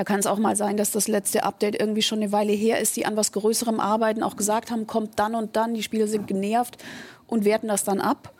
[0.00, 2.80] da kann es auch mal sein, dass das letzte Update irgendwie schon eine Weile her
[2.80, 6.06] ist, die an was Größerem arbeiten, auch gesagt haben, kommt dann und dann, die Spieler
[6.06, 6.78] sind genervt
[7.26, 8.32] und werten das dann ab.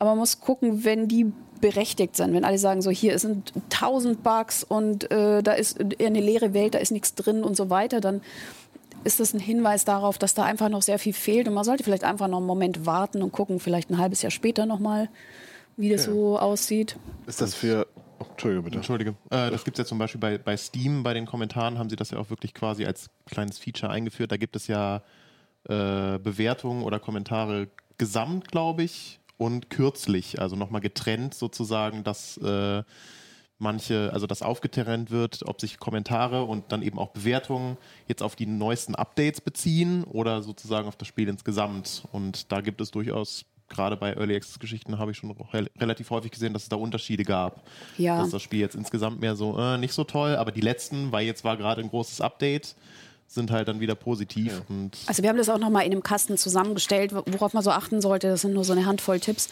[0.00, 4.24] Aber man muss gucken, wenn die berechtigt sind, wenn alle sagen, so hier sind tausend
[4.24, 8.00] Bugs und äh, da ist eine leere Welt, da ist nichts drin und so weiter,
[8.00, 8.20] dann
[9.04, 11.84] ist das ein Hinweis darauf, dass da einfach noch sehr viel fehlt und man sollte
[11.84, 15.08] vielleicht einfach noch einen Moment warten und gucken, vielleicht ein halbes Jahr später nochmal,
[15.76, 16.16] wie das okay.
[16.16, 16.96] so aussieht.
[17.28, 17.86] Ist das für
[18.28, 18.76] Entschuldige bitte.
[18.76, 19.10] Entschuldige.
[19.30, 21.96] Äh, das gibt es ja zum Beispiel bei, bei Steam, bei den Kommentaren haben sie
[21.96, 24.32] das ja auch wirklich quasi als kleines Feature eingeführt.
[24.32, 25.02] Da gibt es ja
[25.64, 27.68] äh, Bewertungen oder Kommentare
[27.98, 32.82] gesamt, glaube ich, und kürzlich, also nochmal getrennt sozusagen, dass äh,
[33.58, 37.76] manche, also das aufgetrennt wird, ob sich Kommentare und dann eben auch Bewertungen
[38.08, 42.04] jetzt auf die neuesten Updates beziehen oder sozusagen auf das Spiel insgesamt.
[42.12, 46.10] Und da gibt es durchaus gerade bei Early Access Geschichten habe ich schon re relativ
[46.10, 47.62] häufig gesehen, dass es da Unterschiede gab.
[47.96, 48.18] Ja.
[48.18, 51.24] Dass das Spiel jetzt insgesamt mehr so äh, nicht so toll, aber die letzten, weil
[51.24, 52.74] jetzt war gerade ein großes Update,
[53.26, 54.52] sind halt dann wieder positiv.
[54.52, 54.62] Ja.
[54.68, 58.00] Und Also wir haben das auch nochmal in einem Kasten zusammengestellt, worauf man so achten
[58.00, 58.28] sollte.
[58.28, 59.48] Das sind nur so eine Handvoll Tipps.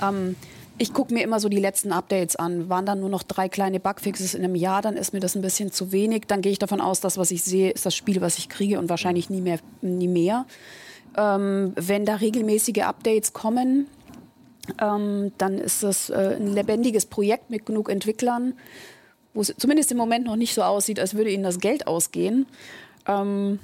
[0.00, 0.36] Ähm,
[0.78, 2.68] ich gucke mir immer so die letzten Updates an.
[2.68, 5.42] Waren dann nur noch drei kleine Bugfixes in einem Jahr, dann ist mir das ein
[5.42, 6.24] bisschen zu wenig.
[6.28, 8.78] Dann gehe ich davon aus, das, was ich sehe, ist das Spiel, was ich kriege
[8.78, 9.58] und wahrscheinlich nie mehr.
[9.80, 10.46] Nie mehr.
[11.16, 13.86] Ähm, wenn da regelmäßige Updates kommen,
[14.80, 18.54] ähm, dann ist das äh, ein lebendiges Projekt mit genug Entwicklern,
[19.34, 22.46] wo es zumindest im Moment noch nicht so aussieht, als würde ihnen das Geld ausgehen.
[23.06, 23.60] Ähm,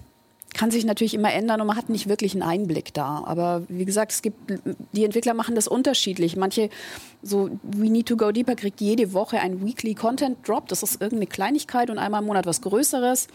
[0.54, 3.22] kann sich natürlich immer ändern und man hat nicht wirklich einen Einblick da.
[3.24, 4.52] Aber wie gesagt, es gibt,
[4.92, 6.36] die Entwickler machen das unterschiedlich.
[6.36, 6.68] Manche,
[7.22, 10.68] so We Need to Go Deeper, kriegt jede Woche ein Weekly Content Drop.
[10.68, 13.28] Das ist irgendeine Kleinigkeit und einmal im Monat was Größeres.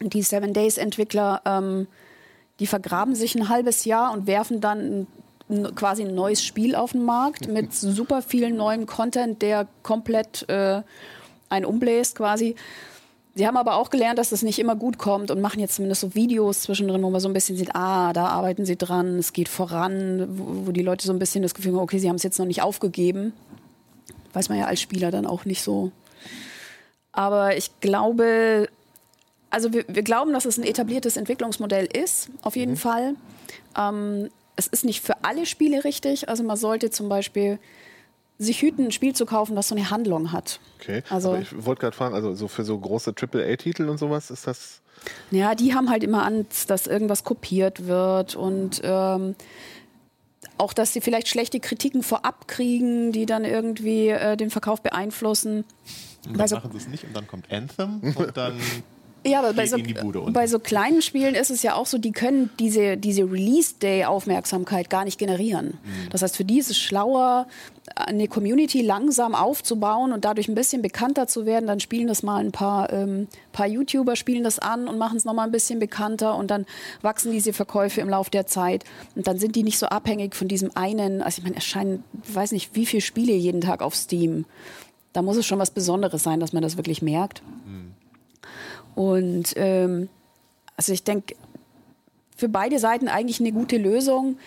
[0.00, 1.86] Und die Seven Days Entwickler, ähm,
[2.60, 5.06] die vergraben sich ein halbes Jahr und werfen dann
[5.48, 10.48] ein, quasi ein neues Spiel auf den Markt mit super viel neuem Content, der komplett
[10.48, 10.82] äh,
[11.48, 12.54] einen umbläst quasi.
[13.36, 16.02] Sie haben aber auch gelernt, dass das nicht immer gut kommt und machen jetzt zumindest
[16.02, 19.32] so Videos zwischendrin, wo man so ein bisschen sieht, ah, da arbeiten sie dran, es
[19.32, 22.16] geht voran, wo, wo die Leute so ein bisschen das Gefühl haben, okay, sie haben
[22.16, 23.32] es jetzt noch nicht aufgegeben.
[24.32, 25.90] Weiß man ja als Spieler dann auch nicht so.
[27.10, 28.68] Aber ich glaube,
[29.54, 33.14] also wir, wir glauben, dass es ein etabliertes Entwicklungsmodell ist, auf jeden Fall.
[33.78, 36.28] Ähm, es ist nicht für alle Spiele richtig.
[36.28, 37.58] Also man sollte zum Beispiel
[38.38, 40.60] sich hüten, ein Spiel zu kaufen, das so eine Handlung hat.
[40.80, 41.02] Okay.
[41.08, 44.46] Also- Aber ich wollte gerade fragen, also so für so große AAA-Titel und sowas ist
[44.46, 44.80] das.
[45.30, 49.34] Ja, die haben halt immer Angst, dass irgendwas kopiert wird und ähm,
[50.56, 55.64] auch, dass sie vielleicht schlechte Kritiken vorab kriegen, die dann irgendwie äh, den Verkauf beeinflussen.
[56.24, 58.54] dann Bei so- machen sie es nicht und dann kommt Anthem und dann
[59.26, 59.78] Ja, aber bei so,
[60.32, 65.04] bei so kleinen Spielen ist es ja auch so, die können diese, diese Release-Day-Aufmerksamkeit gar
[65.04, 65.78] nicht generieren.
[65.82, 66.10] Mhm.
[66.10, 67.46] Das heißt, für die ist es schlauer,
[67.96, 71.66] eine Community langsam aufzubauen und dadurch ein bisschen bekannter zu werden.
[71.66, 75.24] Dann spielen das mal ein paar, ähm, paar YouTuber, spielen das an und machen es
[75.24, 76.66] nochmal ein bisschen bekannter und dann
[77.00, 78.84] wachsen diese Verkäufe im Laufe der Zeit.
[79.16, 82.34] Und dann sind die nicht so abhängig von diesem einen, also ich meine, erscheinen, ich
[82.34, 84.44] weiß nicht, wie viele Spiele jeden Tag auf Steam.
[85.14, 87.42] Da muss es schon was Besonderes sein, dass man das wirklich merkt.
[88.94, 90.08] Und ähm,
[90.76, 91.34] also ich denke,
[92.36, 94.38] für beide Seiten eigentlich eine gute Lösung.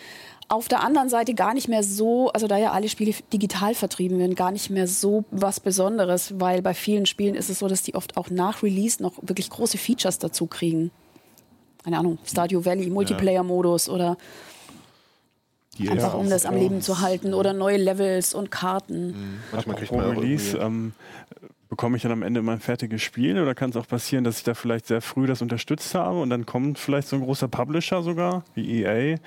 [0.49, 4.17] Auf der anderen Seite gar nicht mehr so, also da ja alle Spiele digital vertrieben
[4.17, 7.83] werden, gar nicht mehr so was Besonderes, weil bei vielen Spielen ist es so, dass
[7.83, 10.91] die oft auch nach Release noch wirklich große Features dazu kriegen.
[11.83, 14.17] Keine Ahnung, Stardew Valley, Multiplayer-Modus oder
[15.77, 16.55] die einfach um das am.
[16.55, 19.39] Leben zu halten oder neue Levels und Karten.
[19.51, 20.93] Manchmal kriegt man Release, ähm,
[21.77, 24.43] bekomme ich dann am Ende mein fertiges Spiel oder kann es auch passieren, dass ich
[24.43, 28.01] da vielleicht sehr früh das unterstützt habe und dann kommt vielleicht so ein großer Publisher
[28.01, 29.17] sogar, wie EA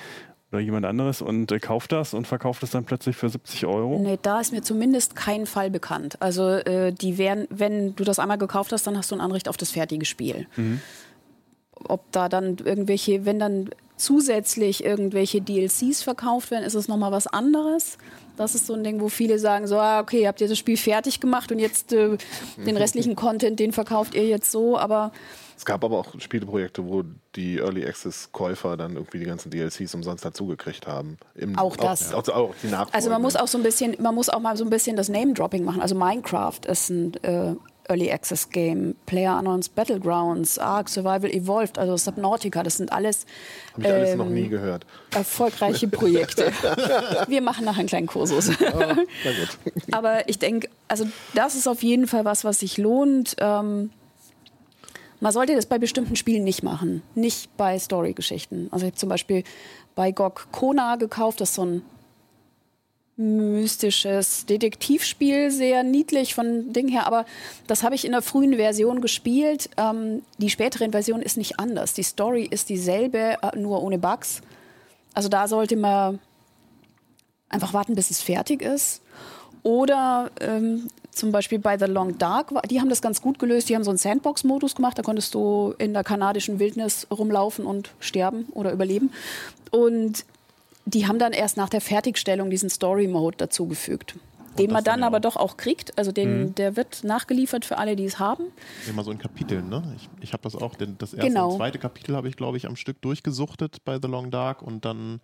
[0.51, 4.01] oder jemand anderes und äh, kauft das und verkauft es dann plötzlich für 70 Euro?
[4.01, 6.21] Nee, da ist mir zumindest kein Fall bekannt.
[6.21, 9.49] Also äh, die werden, wenn du das einmal gekauft hast, dann hast du ein Anrecht
[9.49, 10.49] auf das fertige Spiel.
[11.91, 13.71] Ob da dann irgendwelche, wenn dann
[14.01, 17.99] zusätzlich irgendwelche DLCs verkauft werden, ist es nochmal was anderes.
[18.37, 20.79] Das ist so ein Ding, wo viele sagen, so, ah, okay, habt ihr das Spiel
[20.79, 22.17] fertig gemacht und jetzt äh,
[22.57, 25.13] den restlichen Content, den verkauft ihr jetzt so, aber
[25.59, 27.05] Es gab aber auch Spieleprojekte, wo
[27.37, 31.19] die Early Access Käufer dann irgendwie die ganzen DLCs umsonst dazugekriegt haben.
[31.35, 32.15] Im, Auch das.
[32.15, 32.95] Auch, auch, auch die Nachfolge.
[32.95, 35.11] Also man muss auch so ein bisschen, man muss auch mal so ein bisschen das
[35.11, 35.83] Name-Dropping machen.
[35.83, 37.55] Also Minecraft ist ein äh,
[37.91, 43.27] Early Access Game, Player Unknowns Battlegrounds, Ark Survival Evolved, also Subnautica, das sind alles
[43.77, 44.87] ich alles noch ähm, nie gehört.
[45.13, 46.53] erfolgreiche Projekte.
[47.27, 48.51] Wir machen nachher einen kleinen Kursus.
[48.61, 49.59] Na gut.
[49.91, 53.35] Aber ich denke, also das ist auf jeden Fall was, was sich lohnt.
[53.39, 53.91] Ähm,
[55.19, 58.69] man sollte das bei bestimmten Spielen nicht machen, nicht bei Story-Geschichten.
[58.71, 59.45] Also ich habe zum Beispiel
[59.95, 61.83] bei GOG Kona gekauft, das ist so ein
[63.21, 67.27] mystisches Detektivspiel, sehr niedlich von Ding her, aber
[67.67, 69.71] das habe ich in der frühen Version gespielt.
[69.77, 71.95] Ähm, die späteren Version ist nicht anders.
[71.95, 74.41] Die Story ist dieselbe, äh, nur ohne Bugs.
[75.15, 76.19] Also da sollte man
[77.49, 79.03] einfach warten, bis es fertig ist.
[79.63, 83.69] Oder ähm, zum Beispiel bei The Long Dark, die haben das ganz gut gelöst.
[83.69, 84.97] Die haben so einen Sandbox-Modus gemacht.
[84.97, 89.13] Da konntest du in der kanadischen Wildnis rumlaufen und sterben oder überleben.
[89.71, 90.25] Und
[90.91, 94.17] die haben dann erst nach der Fertigstellung diesen Story-Mode dazugefügt.
[94.59, 95.97] den man dann ja aber doch auch kriegt.
[95.97, 96.55] Also den, Mhm.
[96.57, 98.45] der wird nachgeliefert für alle, die es haben.
[98.89, 99.95] Immer so in Kapiteln, ne?
[99.97, 101.51] Ich, ich habe das auch, denn das erste Genau.
[101.53, 104.85] und zweite Kapitel habe ich, glaube ich, am Stück durchgesuchtet bei The Long Dark und
[104.85, 105.21] dann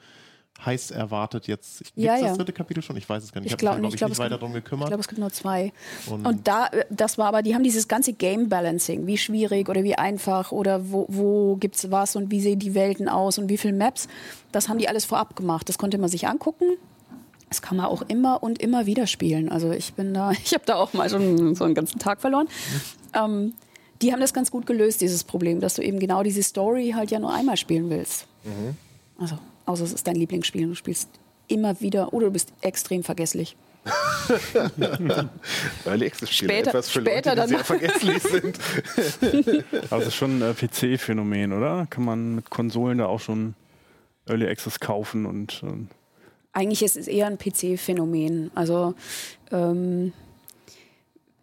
[0.64, 1.78] heiß erwartet jetzt.
[1.78, 2.36] Gibt Ja, das ja.
[2.36, 2.96] dritte Kapitel schon?
[2.96, 3.52] Ich weiß es gar nicht.
[3.52, 3.82] Ich Ich, habe mich, nicht.
[3.82, 4.88] glaube Ich ich, glaub, nicht es weiter drum Ich gekümmert.
[4.88, 5.72] glaube, es gibt nur zwei.
[6.08, 9.84] Und- Und, da, das war aber, die haben dieses ganze Game Balancing, wie schwierig oder
[9.84, 13.48] wie einfach oder wo, wo gibt es was und wie sehen die Welten aus und
[13.50, 14.08] wie viele Maps,
[14.52, 15.68] das haben die alles vorab gemacht.
[15.68, 16.64] Das konnte man sich angucken.
[17.48, 19.48] Das kann man auch immer und immer wieder spielen.
[19.50, 22.48] Also ich bin da, ich habe da auch mal schon so einen ganzen Tag verloren.
[23.14, 23.54] Ähm,
[24.02, 27.10] die haben das ganz gut gelöst, dieses Problem, dass du eben genau diese Story halt
[27.10, 28.26] ja nur einmal spielen willst.
[29.18, 31.08] Also, außer es ist dein Lieblingsspiel und du spielst
[31.48, 33.56] immer wieder oder du bist extrem vergesslich.
[35.86, 38.58] Early Access Spiele Später- etwas für später Leute, die dann- sehr vergesslich sind.
[39.92, 41.86] Also schon ein äh, PC-Phänomen, oder?
[41.88, 43.54] Kann man mit Konsolen da auch schon
[44.28, 45.88] Early Access kaufen und ähm,
[46.52, 48.50] Eigentlich ist es eher ein PC-Phänomen.
[48.54, 48.94] Also
[49.52, 50.25] ähm, äh,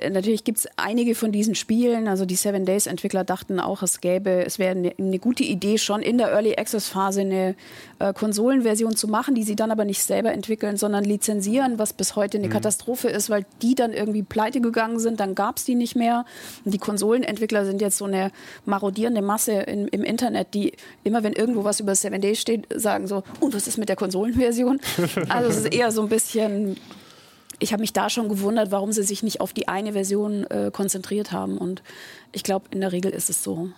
[0.09, 4.01] natürlich gibt es einige von diesen Spielen, also die Seven Days Entwickler dachten auch, es
[4.01, 7.55] gäbe, es wäre eine, eine gute Idee, schon in der Early Access Phase eine
[7.99, 12.15] äh, Konsolenversion zu machen, die sie dann aber nicht selber entwickeln, sondern lizenzieren, was bis
[12.15, 15.75] heute eine Katastrophe ist, weil die dann irgendwie pleite gegangen sind, dann gab es die
[15.75, 16.25] nicht mehr.
[16.65, 18.31] Und die Konsolenentwickler sind jetzt so eine
[18.65, 20.73] marodierende Masse in, im Internet, die
[21.03, 23.95] immer, wenn irgendwo was über Seven Days steht, sagen so, und was ist mit der
[23.95, 24.79] Konsolenversion?
[25.29, 26.75] Also es ist eher so ein bisschen
[27.63, 30.69] ich habe mich da schon gewundert, warum sie sich nicht auf die eine Version äh,
[30.71, 31.57] konzentriert haben.
[31.57, 31.81] Und
[32.31, 33.69] ich glaube, in der Regel ist es so,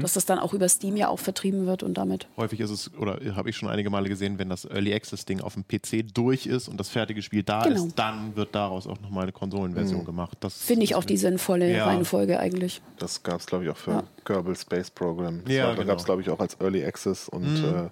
[0.00, 2.26] dass das dann auch über Steam ja auch vertrieben wird und damit.
[2.38, 5.42] Häufig ist es, oder habe ich schon einige Male gesehen, wenn das Early Access Ding
[5.42, 7.84] auf dem PC durch ist und das fertige Spiel da Genau.
[7.84, 10.04] ist, dann wird daraus auch nochmal eine Konsolenversion Mhm.
[10.06, 10.38] gemacht.
[10.40, 11.84] Das Finde ich auch die sinnvolle Ja.
[11.84, 12.80] Reihenfolge eigentlich.
[12.98, 14.04] Das gab es, glaube ich, auch für Ja.
[14.24, 15.42] Kerbal Space Program.
[15.44, 15.88] Das Ja, war, da genau.
[15.88, 17.90] gab es, glaube ich, auch als Early Access und äh,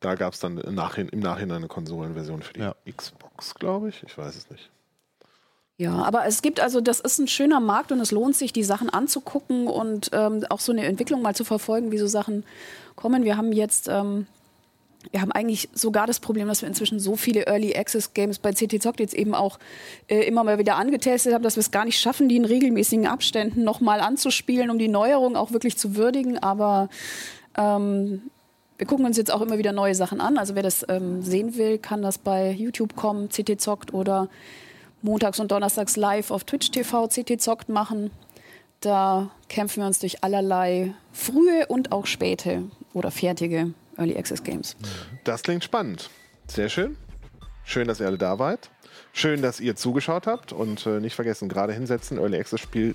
[0.00, 2.74] da gab es dann im Nachhinein, im Nachhinein eine Konsolenversion für die Ja.
[2.90, 4.02] Xbox, glaube ich.
[4.02, 4.70] Ich weiß es nicht.
[5.76, 8.64] Ja, aber es gibt also, das ist ein schöner Markt und es lohnt sich, die
[8.64, 12.44] Sachen anzugucken und ähm, auch so eine Entwicklung mal zu verfolgen, wie so Sachen
[12.96, 13.24] kommen.
[13.24, 14.26] Wir haben jetzt, ähm,
[15.10, 18.52] wir haben eigentlich sogar das Problem, dass wir inzwischen so viele Early Access Games bei
[18.52, 19.58] CT Zock jetzt eben auch
[20.08, 23.06] äh, immer mal wieder angetestet haben, dass wir es gar nicht schaffen, die in regelmäßigen
[23.06, 26.38] Abständen nochmal anzuspielen, um die Neuerung auch wirklich zu würdigen.
[26.38, 26.90] Aber
[27.56, 28.30] ähm,
[28.80, 30.38] wir gucken uns jetzt auch immer wieder neue Sachen an.
[30.38, 34.30] Also wer das ähm, sehen will, kann das bei YouTube kommen, CT Zockt oder
[35.02, 38.10] montags und donnerstags live auf Twitch TV CT Zockt machen.
[38.80, 42.62] Da kämpfen wir uns durch allerlei frühe und auch späte
[42.94, 44.76] oder fertige Early Access Games.
[45.24, 46.08] Das klingt spannend.
[46.46, 46.96] Sehr schön.
[47.64, 48.70] Schön, dass ihr alle da wart.
[49.12, 52.94] Schön, dass ihr zugeschaut habt und äh, nicht vergessen, gerade hinsetzen, Early Access Spiel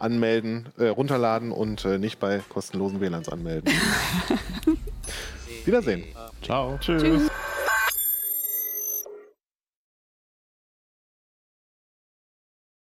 [0.00, 3.72] anmelden, äh, runterladen und äh, nicht bei kostenlosen WLANs anmelden.
[5.66, 6.04] Wiedersehen.
[6.42, 6.78] Ciao.
[6.80, 7.30] Tschüss.